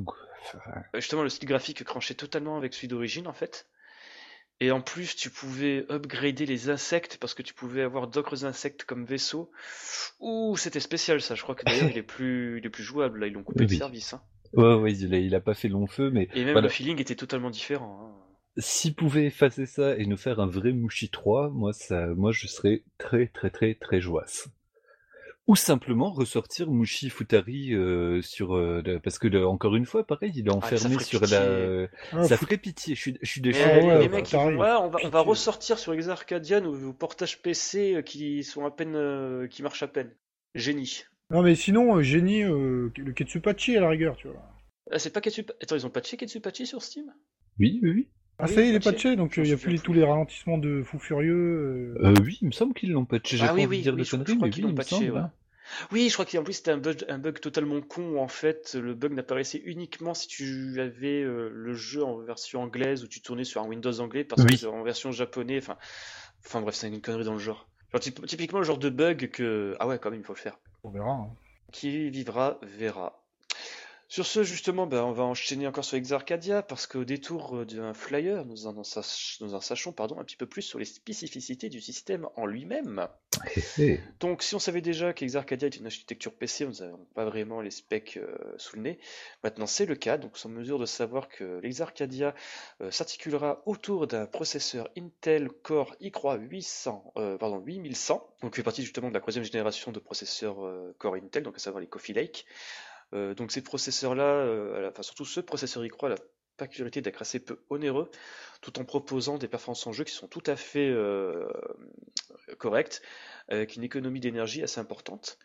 [0.95, 3.67] Justement, le style graphique cranchait totalement avec celui d'origine en fait.
[4.61, 8.85] Et en plus, tu pouvais upgrader les insectes parce que tu pouvais avoir d'autres insectes
[8.85, 9.51] comme vaisseau.
[10.21, 11.35] Ouh, c'était spécial ça.
[11.37, 13.21] Je crois que d'ailleurs il est plus, il est plus jouable.
[13.21, 14.15] Là, ils l'ont coupé de service.
[14.15, 14.23] hein.
[14.55, 16.63] ouais ouais il a, il a pas fait long feu mais Et même voilà.
[16.63, 18.01] le feeling était totalement différent.
[18.03, 18.15] hein.
[18.61, 22.49] S'ils pouvaient effacer ça et nous faire un vrai Mushi 3, moi, ça, moi je
[22.49, 24.49] serais très très très très joasse.
[25.49, 30.07] Ou simplement ressortir Mushi Futari euh, sur euh, le- parce que le- encore une fois
[30.07, 31.31] pareil il est Ah, enfermé sur pitié.
[31.33, 34.53] la Ah, ça ferait pitié je suis je suis les, ouais, les mecs, ils ouais,
[34.57, 38.67] on va, on va ressortir sur Exa Arcadia nos, nos portages PC euh, qui sont
[38.67, 40.11] à peine, euh, qui marchent à peine.
[40.55, 41.05] Génie.
[41.31, 44.43] Non, mais sinon, euh, génie, euh, le Ketsupachi à la rigueur, tu vois.
[44.91, 45.55] Ah, c'est pas Ketsupa...
[45.63, 47.13] Attends, ils ont patché Ketsupachi sur Steam?
[47.59, 49.17] oui oui oui Ah, Oui, ça y est, il est patché.
[49.17, 51.97] donc euh, il n'y a plus les- tous les ralentissements de fou furieux.
[52.03, 52.09] euh.
[52.09, 53.83] Euh, oui il me semble qu'ils l'ont patché j'ai Ah pas oui, envie oui, de
[53.83, 55.19] dire oui, de conneries crois mais qu'ils oui l'ont il me patché, semble ouais.
[55.19, 55.33] hein.
[55.93, 58.75] Oui, je crois qu'en plus c'était un bug, un bug totalement con où en fait
[58.75, 63.21] le bug n'apparaissait uniquement si tu avais euh, le jeu en version anglaise ou tu
[63.21, 64.59] tournais sur un Windows anglais parce Oui.
[64.59, 65.77] que en version japonais, enfin,
[66.47, 67.69] enfin bref, c'est une connerie dans le genre.
[67.93, 70.39] Genre, typ- typiquement le genre de bug que ah ouais quand même il faut le
[70.39, 70.59] faire.
[70.85, 71.11] On verra.
[71.11, 71.29] hein.
[71.73, 73.21] Qui vivra verra.
[74.11, 78.47] Sur ce, justement, ben, on va enchaîner encore sur Exarcadia parce qu'au détour d'un flyer,
[78.47, 82.27] nous en, nous en sachons pardon, un petit peu plus sur les spécificités du système
[82.37, 83.07] en lui-même.
[84.21, 87.71] Donc, si on savait déjà qu'Exarcadia est une architecture PC, on n'avait pas vraiment les
[87.71, 88.99] specs euh, sous le nez.
[89.45, 90.17] Maintenant, c'est le cas.
[90.17, 92.35] Donc, nous en mesure de savoir que l'Exarcadia
[92.81, 98.27] euh, s'articulera autour d'un processeur Intel Core i3 800, euh, pardon, 8100.
[98.43, 100.57] Donc, fait partie justement de la troisième génération de processeurs
[100.99, 102.47] Core Intel, donc à savoir les Coffee Lake.
[103.15, 106.17] Euh, donc ces processeurs-là, euh, enfin surtout ce processeur i3 a la
[106.57, 108.11] particularité d'être assez peu onéreux,
[108.61, 111.49] tout en proposant des performances en jeu qui sont tout à fait euh,
[112.59, 113.01] correctes,
[113.49, 115.39] avec une économie d'énergie assez importante.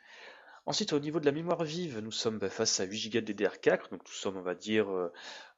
[0.65, 3.33] Ensuite, au niveau de la mémoire vive, nous sommes bah, face à 8 Go de
[3.33, 4.87] DDR4, donc nous sommes, on va dire,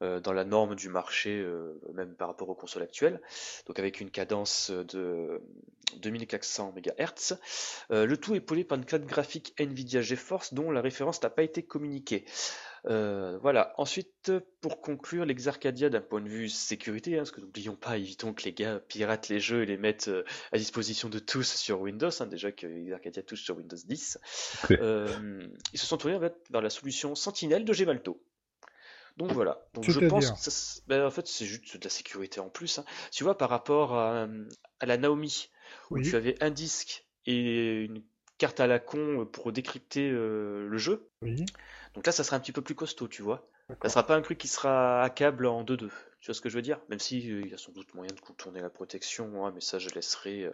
[0.02, 1.48] dans la norme du marché,
[1.94, 3.22] même par rapport aux consoles actuelles,
[3.68, 5.44] donc avec une cadence de
[6.02, 7.38] 2400 MHz.
[7.90, 11.44] le tout est épaulé par une carte graphique NVIDIA GeForce dont la référence n'a pas
[11.44, 12.26] été communiquée.
[12.88, 13.74] Euh, voilà.
[13.78, 14.32] Ensuite,
[14.62, 18.44] pour conclure, l'Exarcadia d'un point de vue sécurité, hein, parce que n'oublions pas, évitons que
[18.44, 22.12] les gars piratent les jeux et les mettent euh, à disposition de tous sur Windows,
[22.20, 24.20] hein, déjà que l'Exarcadia touche sur Windows 10.
[24.72, 28.22] Euh, ils se sont tournés en fait, vers la solution Sentinel de Gemalto.
[29.18, 29.66] Donc voilà.
[29.74, 32.80] Donc je pense que ben, en fait c'est juste de la sécurité en plus.
[32.80, 32.86] Hein.
[33.12, 34.28] Tu vois par rapport à,
[34.82, 35.50] la Naomi
[35.92, 38.04] où tu avais un disque et une
[38.38, 41.10] carte à la con pour décrypter le jeu.
[41.22, 41.46] Oui.
[41.94, 43.50] Donc là, ça sera un petit peu plus costaud, tu vois.
[43.82, 45.90] Ça sera pas un truc qui sera à câble en 2-2.
[46.20, 46.80] Tu vois ce que je veux dire?
[46.90, 49.62] Même s'il euh, il y a sans doute moyen de contourner la protection, hein, mais
[49.62, 50.54] ça, je laisserai euh,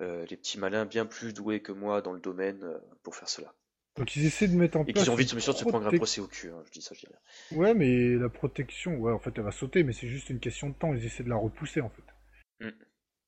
[0.00, 2.64] euh, les petits malins bien plus doués que moi dans le domaine
[3.02, 3.54] pour faire cela.
[3.96, 4.96] Donc ils essaient de mettre en place.
[4.96, 6.72] Et qu'ils ont envie de se, de se prendre un procès au cul, hein, je
[6.72, 7.58] dis ça, je dis rien.
[7.58, 10.68] Ouais, mais la protection, ouais, en fait, elle va sauter, mais c'est juste une question
[10.68, 10.92] de temps.
[10.92, 12.64] Ils essaient de la repousser, en fait.
[12.66, 12.70] Mm.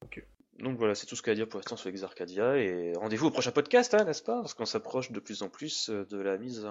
[0.02, 0.24] Ok.
[0.60, 2.56] Donc voilà, c'est tout ce qu'il y a à dire pour l'instant sur Exarcadia.
[2.56, 4.40] Et rendez-vous au prochain podcast, hein, n'est-ce pas?
[4.40, 6.66] Parce qu'on s'approche de plus en plus euh, de la mise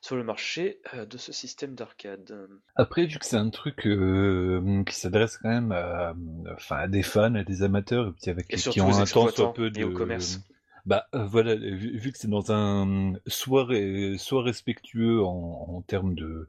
[0.00, 2.48] sur le marché euh, de ce système d'arcade.
[2.76, 6.14] Après, vu que c'est un truc euh, qui s'adresse quand même à,
[6.54, 9.52] enfin, à des fans, à des amateurs, et puis avec qui ont un temps un
[9.52, 9.84] peu de.
[9.84, 10.40] au commerce.
[10.86, 13.68] Bah voilà, vu, que c'est dans un soit,
[14.16, 16.48] soit respectueux en termes de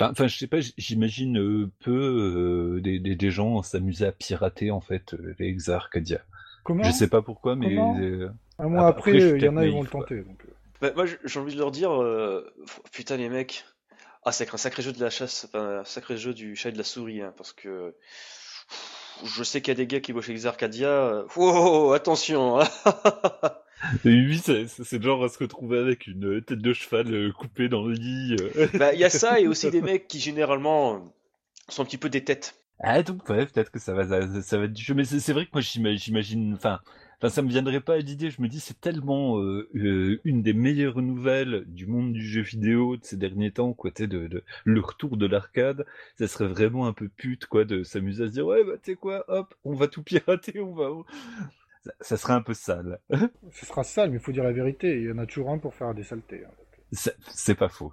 [0.00, 1.92] Enfin, je sais pas, j'imagine euh, peu
[2.76, 6.20] euh, des, des, gens s'amuser à pirater en fait euh, les Exarcadia.
[6.64, 9.82] Comment Je sais pas pourquoi, mais un mois après, il y en a ils vont
[9.82, 10.22] le tenter.
[10.22, 10.42] Donc...
[10.80, 11.90] Bah, moi, j'ai envie de leur dire,
[12.92, 13.64] putain les mecs,
[14.24, 16.78] ah c'est un sacré jeu de la chasse, un sacré jeu du chat et de
[16.78, 17.94] la souris, hein, parce que
[19.24, 21.24] je sais qu'il y a des gars qui bossent chez Exarcadia.
[21.36, 22.68] Oh, attention hein.
[24.04, 27.94] oui, c'est genre à se retrouver avec une tête de cheval euh, coupée dans le
[27.94, 28.36] lit.
[28.40, 28.68] Euh.
[28.78, 31.12] Bah, il y a ça et aussi des mecs qui généralement
[31.68, 32.56] sont un petit peu des têtes.
[32.80, 34.04] Ah, donc, ouais, peut-être que ça va,
[34.42, 34.94] ça, va être du jeu.
[34.94, 36.80] Mais c'est vrai que moi, j'imagine, enfin,
[37.18, 38.30] enfin, ça me viendrait pas à l'idée.
[38.30, 42.96] Je me dis, c'est tellement euh, une des meilleures nouvelles du monde du jeu vidéo
[42.96, 45.86] de ces derniers temps, quoi, tu de, de, le retour de l'arcade.
[46.18, 48.92] Ça serait vraiment un peu pute, quoi, de s'amuser à se dire, ouais, bah, tu
[48.92, 50.90] sais quoi, hop, on va tout pirater, on va
[52.00, 53.00] ça, sera un peu sale.
[53.52, 54.96] Ce sera sale, mais il faut dire la vérité.
[54.96, 56.44] Il y en a toujours un pour faire des saletés.
[56.44, 56.50] Hein.
[57.34, 57.92] C'est pas faux.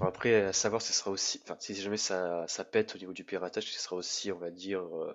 [0.00, 3.22] après, à savoir, ce sera aussi, enfin, si jamais ça, ça pète au niveau du
[3.24, 5.14] piratage, ce sera aussi, on va dire, euh,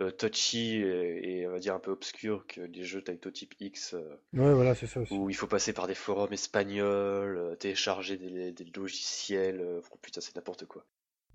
[0.00, 3.94] euh, touchy et, on va dire un peu obscur que les jeux Taito-type X.
[3.94, 5.14] Euh, ouais, voilà, c'est ça aussi.
[5.14, 9.64] Où il faut passer par des forums espagnols, télécharger des, des logiciels.
[9.90, 10.84] oh putain, c'est n'importe quoi.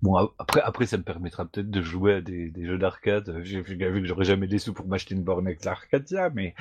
[0.02, 3.40] Bon, après, après, ça me permettra peut-être de jouer à des, des jeux d'arcade.
[3.42, 6.54] J'ai vu que j'aurais jamais des sous pour m'acheter une borne avec l'Arcadia, mais.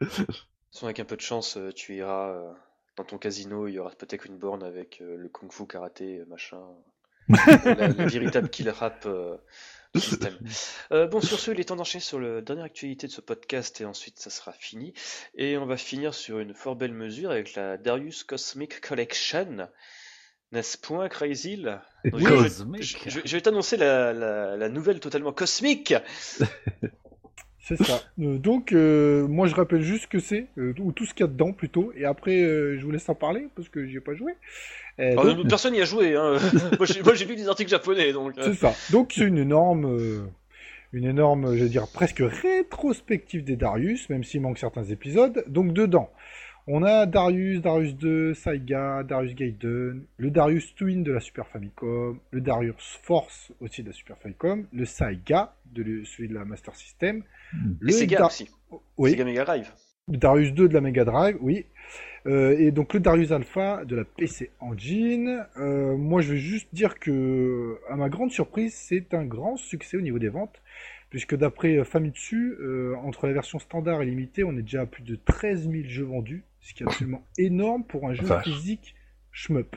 [0.82, 2.52] avec un peu de chance, euh, tu iras euh,
[2.96, 6.24] dans ton casino, il y aura peut-être une borne avec euh, le kung fu karaté,
[6.28, 6.60] machin.
[7.28, 9.06] le véritable kill rap
[9.94, 10.38] système.
[10.90, 13.84] bon, sur ce, il est temps d'enchaîner sur la dernière actualité de ce podcast et
[13.84, 14.94] ensuite ça sera fini.
[15.34, 19.68] Et on va finir sur une fort belle mesure avec la Darius Cosmic Collection
[20.52, 21.64] n'est-ce point, Crazy
[22.04, 25.94] je, vais t'annoncer la, nouvelle totalement cosmique.
[27.60, 28.00] c'est ça.
[28.20, 31.28] Euh, donc, euh, moi, je rappelle juste que c'est, euh, ou tout ce qu'il y
[31.28, 34.32] a dedans plutôt, et après, je vous laisse en parler parce que j'ai pas joué.
[34.98, 35.12] Ah,
[35.48, 36.16] personne n'y a joué.
[36.16, 36.38] Hein.
[36.78, 38.34] moi, j'ai lu des articles japonais, donc.
[38.40, 38.74] C'est ça.
[38.90, 40.28] Donc, c'est une énorme
[40.92, 45.44] une énorme, je veux dire, presque rétrospective des Darius, même s'il manque certains épisodes.
[45.46, 46.10] Donc dedans,
[46.68, 52.18] on a Darius, Darius 2, Saiga, Darius Gaiden, le Darius Twin de la Super Famicom,
[52.30, 56.76] le Darius Force aussi de la Super Famicom, le Saiga, de celui de la Master
[56.76, 57.72] System, hmm.
[57.80, 58.50] le Sega aussi.
[58.98, 59.10] Oui.
[59.10, 59.72] Sega Mega Drive.
[60.10, 61.64] Le Darius 2 de la Mega Drive, oui.
[62.26, 65.46] Euh, et donc le Darius Alpha de la PC Engine.
[65.56, 69.96] Euh, moi, je vais juste dire que, à ma grande surprise, c'est un grand succès
[69.96, 70.60] au niveau des ventes
[71.10, 75.02] puisque d'après Famitsu, euh, entre la version standard et limitée, on est déjà à plus
[75.02, 78.94] de 13 000 jeux vendus, ce qui est absolument énorme pour un jeu physique
[79.32, 79.76] shmup.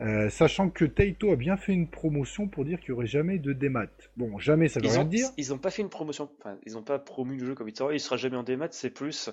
[0.00, 3.38] Euh, sachant que Taito a bien fait une promotion pour dire qu'il n'y aurait jamais
[3.38, 3.88] de démat.
[4.16, 5.28] Bon, jamais, ça veut Ils rien ont, dire.
[5.36, 7.76] ils ont pas fait une promotion, enfin, ils ont pas promu le jeu comme il
[7.76, 9.28] sera, il sera jamais en démat, c'est plus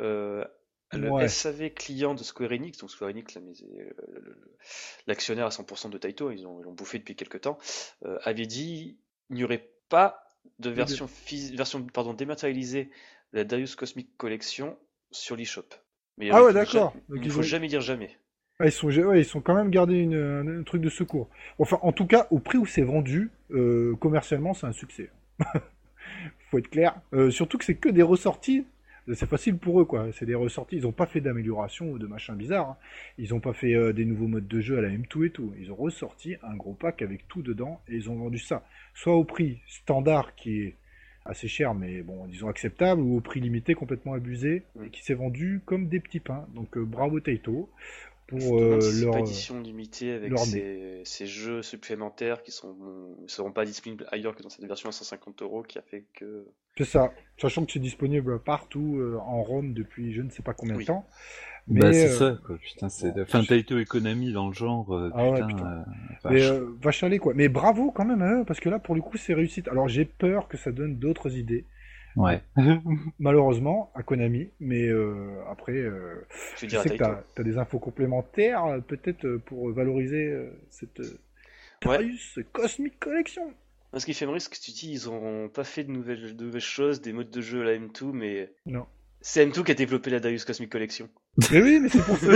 [0.00, 0.44] euh,
[0.92, 1.28] le Ouais.
[1.28, 4.34] SAV client de Square Enix, donc Square Enix, la- euh,
[5.06, 7.58] l'actionnaire à 100% de Taito, ils ont, ils l'ont bouffé depuis quelques temps,
[8.04, 8.98] euh, avait dit
[9.28, 10.24] il n'y aurait pas
[10.58, 11.08] de version,
[11.54, 12.86] version pardon, dématérialisée
[13.32, 14.76] de la Darius Cosmic Collection
[15.12, 15.68] sur l'eShop.
[16.20, 16.94] Mais Ah ouais, d'accord.
[17.14, 18.10] Il ils faut jamais dire jamais.
[18.60, 21.28] Ah, ils sont, ouais, ils sont quand même gardés une, un, un truc de secours.
[21.58, 25.10] Enfin, en tout cas, au prix où c'est vendu, euh, commercialement, c'est un succès.
[26.50, 27.00] Faut être clair.
[27.14, 28.66] Euh, surtout que c'est que des ressorties.
[29.14, 30.08] C'est facile pour eux, quoi.
[30.12, 30.76] C'est des ressorties.
[30.76, 32.68] Ils n'ont pas fait d'amélioration ou de machin bizarre.
[32.70, 32.76] hein.
[33.18, 35.52] Ils n'ont pas fait euh, des nouveaux modes de jeu à la M2 et tout.
[35.58, 38.62] Ils ont ressorti un gros pack avec tout dedans et ils ont vendu ça.
[38.94, 40.76] Soit au prix standard qui est
[41.30, 45.14] assez cher, mais bon, disons acceptable, ou au prix limité complètement abusé et qui s'est
[45.14, 46.46] vendu comme des petits pains.
[46.54, 47.70] Donc euh, bravo Taito
[48.38, 49.18] pour demande euh, si leur.
[49.18, 52.74] édition limitée avec leur ces, ces jeux supplémentaires qui sont,
[53.20, 56.04] ne seront pas disponibles ailleurs que dans cette version à 150 euros qui a fait
[56.14, 56.46] que.
[56.78, 57.12] C'est ça.
[57.38, 60.84] Sachant que c'est disponible partout euh, en ROM depuis je ne sais pas combien Oui.
[60.84, 61.06] de temps.
[61.66, 62.56] bah, c'est euh, ça, quoi.
[62.58, 63.12] Putain, c'est.
[63.14, 64.94] bon, Enfin, je- Taito et Konami dans le genre.
[64.94, 65.84] euh, Ah ouais, putain.
[66.30, 66.50] Mais vache.
[66.50, 67.34] euh, va chialer quoi.
[67.34, 69.68] Mais bravo quand même, hein, parce que là pour le coup c'est réussite.
[69.68, 71.64] Alors j'ai peur que ça donne d'autres idées,
[72.16, 72.40] Ouais.
[73.18, 74.50] malheureusement à Konami.
[74.60, 79.70] Mais euh, après, euh, Je sais que t'as as des infos complémentaires euh, peut-être pour
[79.72, 80.34] valoriser
[80.70, 81.00] cette
[81.86, 81.96] Ouais.
[81.96, 83.54] Darius Cosmic Collection.
[83.96, 86.36] Ce qui fait me rire, c'est que tu dis, ils ont pas fait de nouvelles,
[86.36, 88.84] de nouvelles choses, des modes de jeu à la M2, mais Non.
[89.22, 91.08] c'est M2 qui a développé la Darius Cosmic Collection.
[91.50, 92.26] Mais oui, mais c'est pour ça.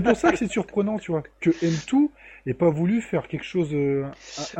[0.00, 2.10] pour que c'est surprenant, tu vois, que M2
[2.46, 4.10] n'ait pas voulu faire quelque chose, un,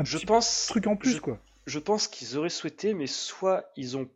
[0.00, 1.38] un Je petit pense, truc en plus je- quoi.
[1.66, 4.10] je pense qu'ils auraient souhaité, mais soit ils ont pas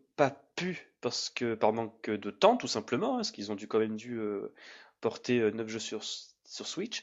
[0.56, 3.78] pu parce que par manque de temps, tout simplement, hein, parce qu'ils ont dû quand
[3.78, 4.52] même dû euh,
[5.00, 7.02] porter 9 jeux sur, sur Switch,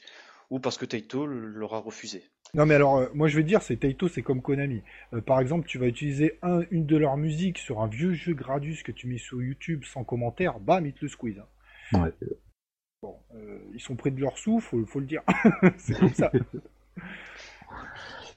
[0.50, 2.24] ou parce que Taito leur a refusé.
[2.54, 4.82] Non mais alors, euh, moi je vais dire, c'est Taito, c'est comme Konami.
[5.12, 8.34] Euh, par exemple, tu vas utiliser un, une de leurs musiques sur un vieux jeu
[8.34, 11.38] Gradus que tu mets sur YouTube sans commentaire, bam, ils te le squeeze.
[11.92, 12.02] hein.
[12.04, 12.12] Ouais.
[13.02, 15.22] Bon, euh, ils sont près de leur souffle, faut, faut le dire.
[15.78, 16.30] c'est comme ça.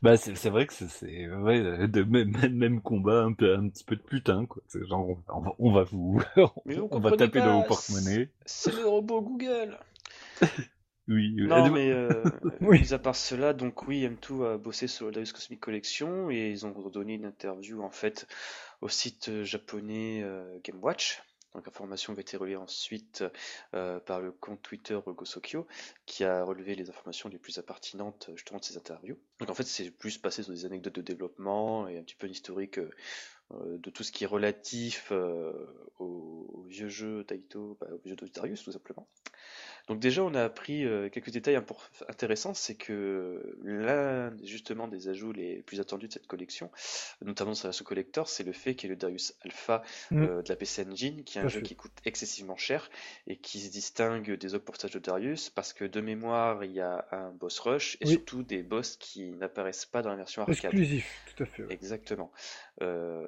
[0.04, 3.70] Bah, c'est c'est vrai que c'est- c'est ouais, de même, même, combat, un, peu, un
[3.70, 4.62] petit peu de putain, quoi.
[4.68, 6.22] C'est genre, on va, on va vous.
[6.92, 8.30] On va taper pas, dans vos porte-monnaies.
[8.46, 9.80] C'est le robot Google.
[11.10, 11.36] Oui.
[11.38, 11.48] oui.
[11.48, 12.24] Non, mais euh,
[12.62, 12.80] Oui.
[12.80, 16.66] mis à part cela, donc oui, M2 a bossé sur la Cosmic Collection et ils
[16.66, 18.26] ont donné une interview en fait
[18.80, 21.22] au site euh, japonais euh, GameWatch.
[21.54, 23.24] Donc l'information avait été relayée ensuite
[23.74, 25.68] euh, par le compte Twitter Gosokyo
[26.06, 29.18] qui a relevé les informations les plus pertinentes euh, justement de ces interviews.
[29.40, 32.28] Donc en fait c'est plus passé sur des anecdotes de développement et un petit peu
[32.28, 32.90] l'historique euh,
[33.52, 35.12] de tout ce qui est relatif
[36.00, 39.08] au, vieux jeu Taito, bah, au vieux jeu Darius tout simplement.
[39.90, 44.88] Donc déjà, on a appris euh, quelques détails impor- intéressants, c'est que l'un des- justement
[44.88, 46.72] des ajouts les plus attendus de cette collection,
[47.22, 50.24] notamment sur la sous-collector, c'est le fait qu'il y ait le Darius Alpha Mm.
[50.24, 52.90] euh, de la PC Engine, qui est un jeu qui coûte excessivement cher
[53.28, 56.80] et qui se distingue des autres portages de Darius parce que de mémoire, il y
[56.80, 58.12] a un boss rush et Oui.
[58.14, 60.56] surtout des boss qui n'apparaissent pas dans la version arcade.
[60.74, 61.64] Exclusif, tout à fait.
[61.64, 61.74] ouais.
[61.74, 62.32] Exactement.
[62.82, 63.26] Euh,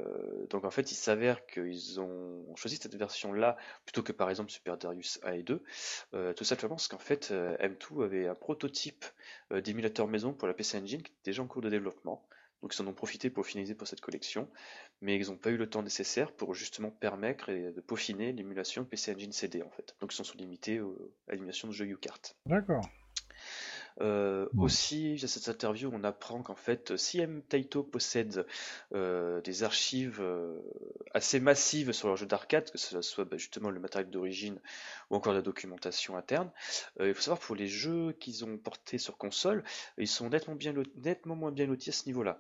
[0.50, 4.78] donc en fait, il s'avère qu'ils ont choisi cette version-là plutôt que par exemple Super
[4.78, 5.62] Darius 1 et 2,
[6.14, 9.04] euh, tout simplement parce qu'en fait, euh, M2 avait un prototype
[9.52, 12.24] euh, d'émulateur maison pour la PC Engine qui était déjà en cours de développement.
[12.62, 14.48] Donc ils en ont profité pour finaliser pour cette collection,
[15.02, 18.86] mais ils n'ont pas eu le temps nécessaire pour justement permettre et de peaufiner l'émulation
[18.86, 19.96] PC Engine CD en fait.
[20.02, 20.80] Donc ils sont limités
[21.28, 22.22] à l'émulation de jeux U-Cart.
[22.46, 22.88] D'accord.
[24.02, 24.66] Euh, Ouais.
[24.66, 28.46] Aussi, à cette interview, on apprend qu'en fait, si M Taito possède
[28.94, 30.60] euh, des archives euh,
[31.14, 34.60] assez massives sur leur jeu d'arcade, que ce soit bah, justement le matériel d'origine
[35.10, 36.52] ou encore la documentation interne,
[37.00, 39.64] euh, il faut savoir pour les jeux qu'ils ont portés sur console,
[39.98, 42.38] ils sont nettement, bien nettement moins bien lotis à ce niveau-là.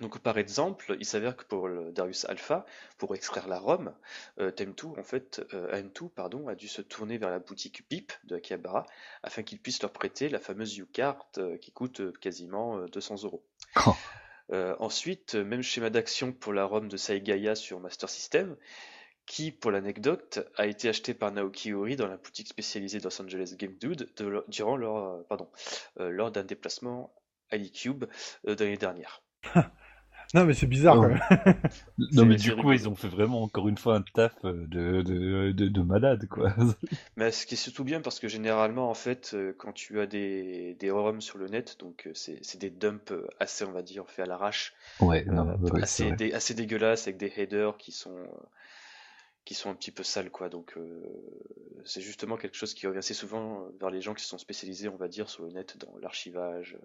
[0.00, 2.64] Donc par exemple, il s'avère que pour le Darius Alpha,
[2.98, 3.94] pour extraire la ROM,
[4.38, 8.12] euh, Tem2, en fait, euh, AM2 pardon, a dû se tourner vers la boutique BIP
[8.24, 8.86] de Akihabara
[9.22, 13.24] afin qu'ils puissent leur prêter la fameuse U-Card euh, qui coûte euh, quasiment euh, 200
[13.24, 13.44] euros.
[13.86, 13.94] Oh.
[14.52, 18.56] Euh, ensuite, euh, même schéma d'action pour la ROM de Saigaya sur Master System,
[19.26, 23.22] qui, pour l'anecdote, a été acheté par Naoki Ori dans la boutique spécialisée de Los
[23.22, 25.48] Angeles Game Dude de durant leur, euh, pardon,
[26.00, 27.14] euh, lors d'un déplacement
[27.50, 28.04] à l'eCube
[28.46, 29.22] euh, l'année dernière.
[30.34, 31.20] Non mais c'est bizarre quand même.
[32.12, 32.72] Non, mais du coup, rigolo.
[32.72, 36.26] ils ont fait vraiment encore une fois un taf euh, de, de, de, de malade,
[36.28, 36.54] quoi.
[37.16, 40.06] Mais ce qui est surtout bien parce que généralement, en fait, euh, quand tu as
[40.06, 43.82] des, des ROM sur le net, donc euh, c'est c'est des dumps assez, on va
[43.82, 47.78] dire, faits à l'arrache, Ouais, euh, non, ouais, assez, dé- assez dégueulasses avec des headers
[47.78, 48.26] qui sont, euh,
[49.44, 50.48] qui sont un petit peu sales, quoi.
[50.48, 51.02] Donc, euh,
[51.84, 54.96] c'est justement quelque chose qui revient assez souvent vers les gens qui sont spécialisés, on
[54.96, 56.76] va dire, sur le net dans l'archivage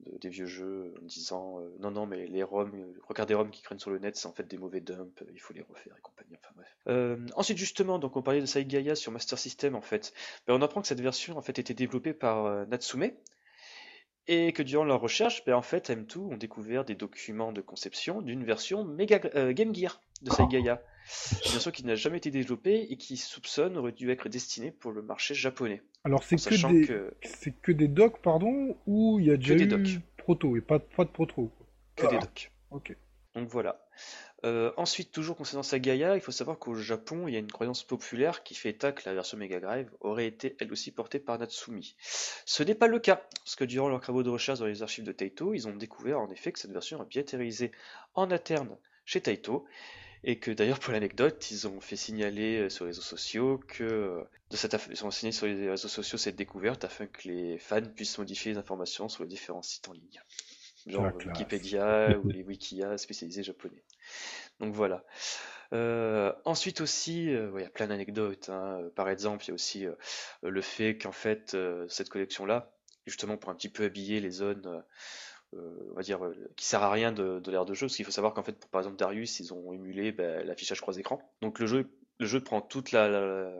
[0.00, 3.38] de- des vieux jeux, en disant euh, non, non, mais les ROM, euh, regardez les
[3.38, 5.62] ROM qui traînent sur le net, c'est en fait des mauvais dumps, il faut les
[5.62, 6.36] refaire et compagnie.
[6.42, 6.76] Enfin bref.
[6.88, 10.12] Euh, ensuite, justement, donc on parlait de Saigaya sur Master System, en fait.
[10.46, 13.10] Ben, on apprend que cette version, en fait, était développée par euh, Natsume.
[14.30, 18.20] Et que durant leur recherche, ben, en fait, M2 ont découvert des documents de conception
[18.20, 20.82] d'une version Mega, euh, Game Gear de Saigaya.
[21.46, 24.92] Une version qui n'a jamais été développée et qui soupçonne aurait dû être destinée pour
[24.92, 25.82] le marché japonais.
[26.04, 29.54] Alors c'est que des, que, c'est que des docs, pardon, ou il y a déjà
[29.54, 30.00] des docs.
[30.18, 31.50] proto et pas, pas de proto.
[31.96, 32.52] que des docs.
[32.70, 32.94] Ok.
[33.34, 33.80] Donc voilà.
[34.44, 37.82] Euh, ensuite, toujours concernant Sagaya, il faut savoir qu'au Japon, il y a une croyance
[37.82, 41.38] populaire qui fait état que la version Mega Drive aurait été elle aussi portée par
[41.38, 41.96] Natsumi.
[42.00, 45.04] Ce n'est pas le cas, parce que durant leurs travaux de recherche dans les archives
[45.04, 47.72] de Taito, ils ont découvert en effet que cette version a bien été réalisée
[48.14, 49.64] en interne chez Taito,
[50.24, 53.84] et que d'ailleurs pour l'anecdote, ils ont fait signaler euh, sur les réseaux sociaux que
[53.84, 57.28] euh, de cette aff- ils ont signé sur les réseaux sociaux cette découverte afin que
[57.28, 60.20] les fans puissent modifier les informations sur les différents sites en ligne,
[60.86, 61.22] genre euh.
[61.24, 63.84] Wikipédia ou les Wikia spécialisés japonais.
[64.60, 65.04] Donc voilà.
[65.72, 68.48] Euh, ensuite aussi, euh, ouais, il y a plein d'anecdotes.
[68.48, 68.80] hein.
[68.96, 69.94] Par exemple, il y a aussi euh,
[70.42, 71.56] le fait qu'en fait
[71.88, 72.72] cette collection-là,
[73.06, 74.82] justement pour un petit peu habiller les zones,
[75.52, 78.04] on va dire, euh, qui sert à rien de, de l'ère de jeu, parce qu'il
[78.04, 81.20] faut savoir qu'en fait, pour par exemple Darius, ils ont émulé ben, l'affichage croix écran.
[81.40, 83.52] Donc le jeu, le jeu prend toute la, la,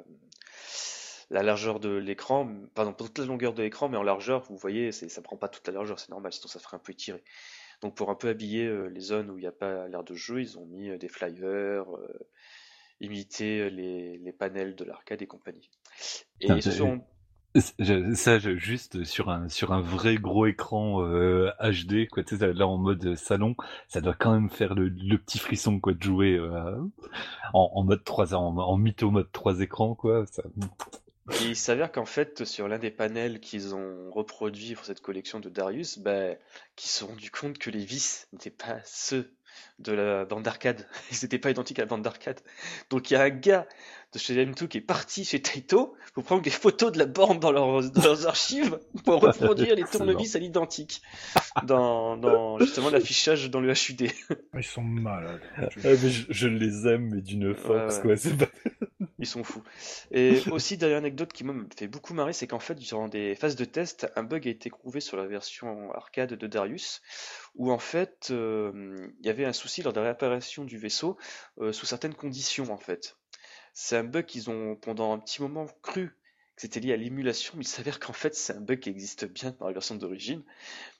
[1.30, 4.56] la largeur de l'écran, pardon, pas toute la longueur de l'écran, mais en largeur, vous
[4.56, 7.22] voyez, ça prend pas toute la largeur, c'est normal, sinon ça ferait un peu étiré.
[7.80, 10.14] Donc pour un peu habiller euh, les zones où il n'y a pas l'air de
[10.14, 12.28] jeu, ils ont mis euh, des flyers, euh,
[13.00, 15.70] imiter euh, les, les panels de l'arcade et compagnie.
[16.40, 17.00] Et ils se sont...
[18.14, 22.66] Ça, juste sur un sur un vrai gros écran euh, HD, quoi, tu sais, là
[22.66, 23.56] en mode salon,
[23.88, 26.76] ça doit quand même faire le, petit frisson, quoi, de jouer euh,
[27.54, 30.24] en, mode 3 en, mytho mode 3 écrans, quoi.
[31.42, 35.48] Il s'avère qu'en fait, sur l'un des panels qu'ils ont reproduit pour cette collection de
[35.48, 36.36] Darius, ben,
[36.76, 39.30] qu'ils se sont rendus compte que les vis n'étaient pas ceux
[39.78, 40.86] de la bande d'arcade.
[41.12, 42.40] Ils n'étaient pas identiques à la bande d'arcade.
[42.90, 43.66] Donc il y a un gars
[44.12, 47.38] de chez M2 qui est parti chez Taito pour prendre des photos de la borne
[47.38, 51.02] dans leurs, dans leurs archives pour reproduire les tournevis à l'identique
[51.64, 54.10] dans, dans justement l'affichage dans le HUD.
[54.54, 55.40] Ils sont malades.
[55.56, 58.02] Ah, mais je, je les aime, mais d'une force, ouais.
[58.02, 58.16] quoi.
[58.16, 58.48] C'est pas...
[59.20, 59.62] Ils sont fous.
[60.12, 63.56] Et aussi, dernière anecdote qui me fait beaucoup marrer, c'est qu'en fait, durant des phases
[63.56, 67.02] de test, un bug a été trouvé sur la version arcade de Darius,
[67.56, 71.16] où en fait, euh, il y avait un souci lors de la réapparition du vaisseau
[71.60, 73.16] euh, sous certaines conditions, en fait.
[73.80, 76.08] C'est un bug qu'ils ont pendant un petit moment cru
[76.56, 79.24] que c'était lié à l'émulation, mais il s'avère qu'en fait, c'est un bug qui existe
[79.26, 80.42] bien dans la version d'origine,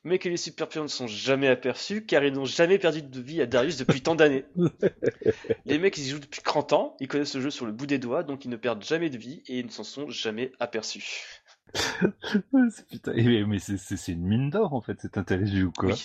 [0.05, 3.43] mais que les super ne sont jamais aperçus, car ils n'ont jamais perdu de vie
[3.43, 4.45] à Darius depuis tant d'années.
[5.66, 7.87] Les mecs, ils y jouent depuis 30 ans, ils connaissent le jeu sur le bout
[7.87, 10.53] des doigts, donc ils ne perdent jamais de vie et ils ne s'en sont jamais
[10.61, 11.43] aperçus.
[12.91, 13.12] putain,
[13.49, 15.91] mais c'est- une mine d'or, en fait, cette interview, quoi?
[15.91, 16.05] Oui.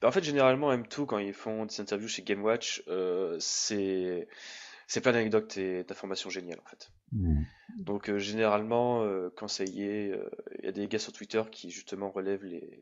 [0.00, 4.28] Bah, en fait, généralement, M2, quand ils font des interviews chez GameWatch, euh, c'est
[4.86, 6.90] c'est plein d'anecdotes et d'informations géniales, en fait.
[7.12, 7.42] Mm.
[7.76, 11.12] Donc, euh, généralement, euh, quand ça y est, euh, il y a des gars sur
[11.12, 12.80] Twitter qui, justement, relèvent les,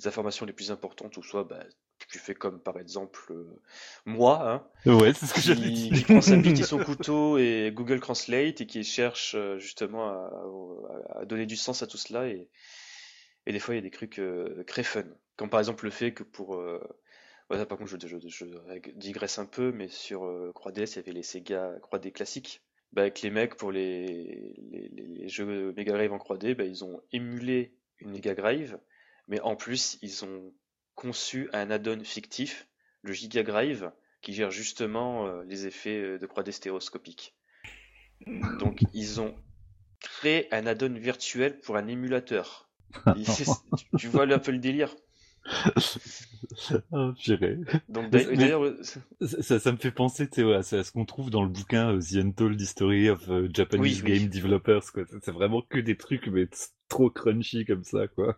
[0.00, 1.64] les informations les plus importantes, ou soit, bah,
[2.10, 3.60] tu fais comme, par exemple, euh,
[4.04, 5.98] moi, hein, Ouais, c'est ce que qui, dire.
[5.98, 10.08] qui prend sa bite et son couteau et Google Translate et qui cherche euh, justement
[10.08, 10.12] à,
[11.16, 12.48] à- à donner du sens à tout cela et,
[13.46, 15.04] et des fois il y a des trucs euh, très fun
[15.36, 16.80] comme par exemple le fait que pour euh,
[17.54, 20.96] ouais, ça, par contre je, je, je digresse un peu mais sur euh, 3DS il
[20.96, 25.72] y avait les Sega 3D classiques bah, avec les mecs pour les, les, les- jeux
[25.72, 28.78] Mega Drive en 3D bah, ils ont émulé une Mega Drive
[29.28, 30.52] mais en plus ils ont
[30.94, 32.68] conçu un add-on fictif
[33.02, 33.90] le Giga Drive
[34.22, 37.34] qui gère justement euh, les effets euh, de 3D stéréoscopique.
[38.58, 39.34] Donc ils ont
[40.00, 42.68] créé un add-on virtuel pour un émulateur.
[43.16, 43.44] Et c'est-
[43.74, 44.94] tu, tu vois un peu le délire?
[46.92, 47.58] Oh, purée.
[47.88, 48.62] Donc d'ailleurs,
[49.20, 51.94] Ça, ça, ça me fait penser tu ouais, à ce qu'on trouve dans le bouquin
[51.94, 54.20] euh, The Untold History of euh, Japanese Oui, oui.
[54.20, 54.92] Game Developers.
[54.92, 55.04] quoi.
[55.22, 56.46] C'est- vraiment que des trucs mais
[56.88, 58.08] trop crunchy comme ça.
[58.08, 58.36] quoi.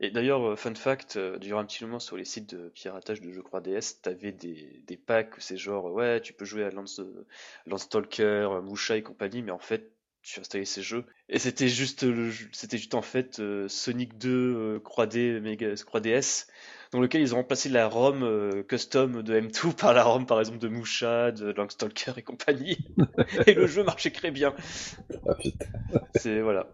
[0.00, 3.30] et d'ailleurs, euh, fun fact, durant un petit moment sur les sites de piratage de
[3.32, 7.00] jeux 3DS, t'avais des, des packs, c'est genre, ouais, tu peux jouer à Lance,
[7.66, 9.92] Landstalker, euh, Musha et compagnie, mais en fait,
[10.24, 11.04] tu installais ces jeux.
[11.28, 16.46] Et c'était juste, jeu- c'était juste en fait euh, Sonic 2 euh, 3D, Mega, 3DS,
[16.92, 20.40] dans lequel ils ont remplacé la ROM euh, custom de M2 par la ROM par
[20.40, 22.78] exemple de Musha, de Landstalker et compagnie.
[23.46, 24.54] et le jeu marchait très bien.
[25.28, 25.66] Ah putain.
[26.16, 26.68] C'est voilà.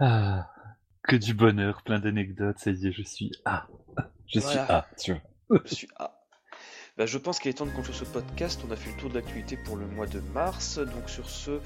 [0.00, 0.50] Ah,
[1.04, 2.58] que du bonheur, plein d'anecdotes.
[2.58, 3.68] Ça y est, je suis A.
[4.26, 4.58] Je suis.
[4.58, 5.60] A, tu vois.
[5.64, 6.20] Je suis ah.
[6.96, 8.60] Bah, je pense qu'il est temps de conclure ce podcast.
[8.68, 10.78] On a fait le tour de l'actualité pour le mois de mars.
[10.78, 11.58] Donc sur ce,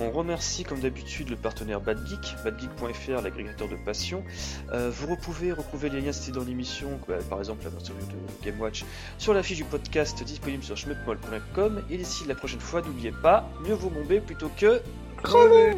[0.00, 4.24] on remercie comme d'habitude le partenaire Bad Geek, badgeek.fr, l'agrégateur de passion.
[4.72, 8.44] Euh, vous pouvez retrouver les liens cités dans l'émission, bah, par exemple la version de
[8.44, 8.84] Game Watch,
[9.18, 11.84] sur la fiche du podcast disponible sur schmutmol.com.
[11.90, 14.82] Et d'ici la prochaine fois, n'oubliez pas, mieux vaut bomber plutôt que
[15.22, 15.76] Crever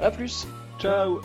[0.00, 0.46] A plus
[0.78, 1.20] Ciao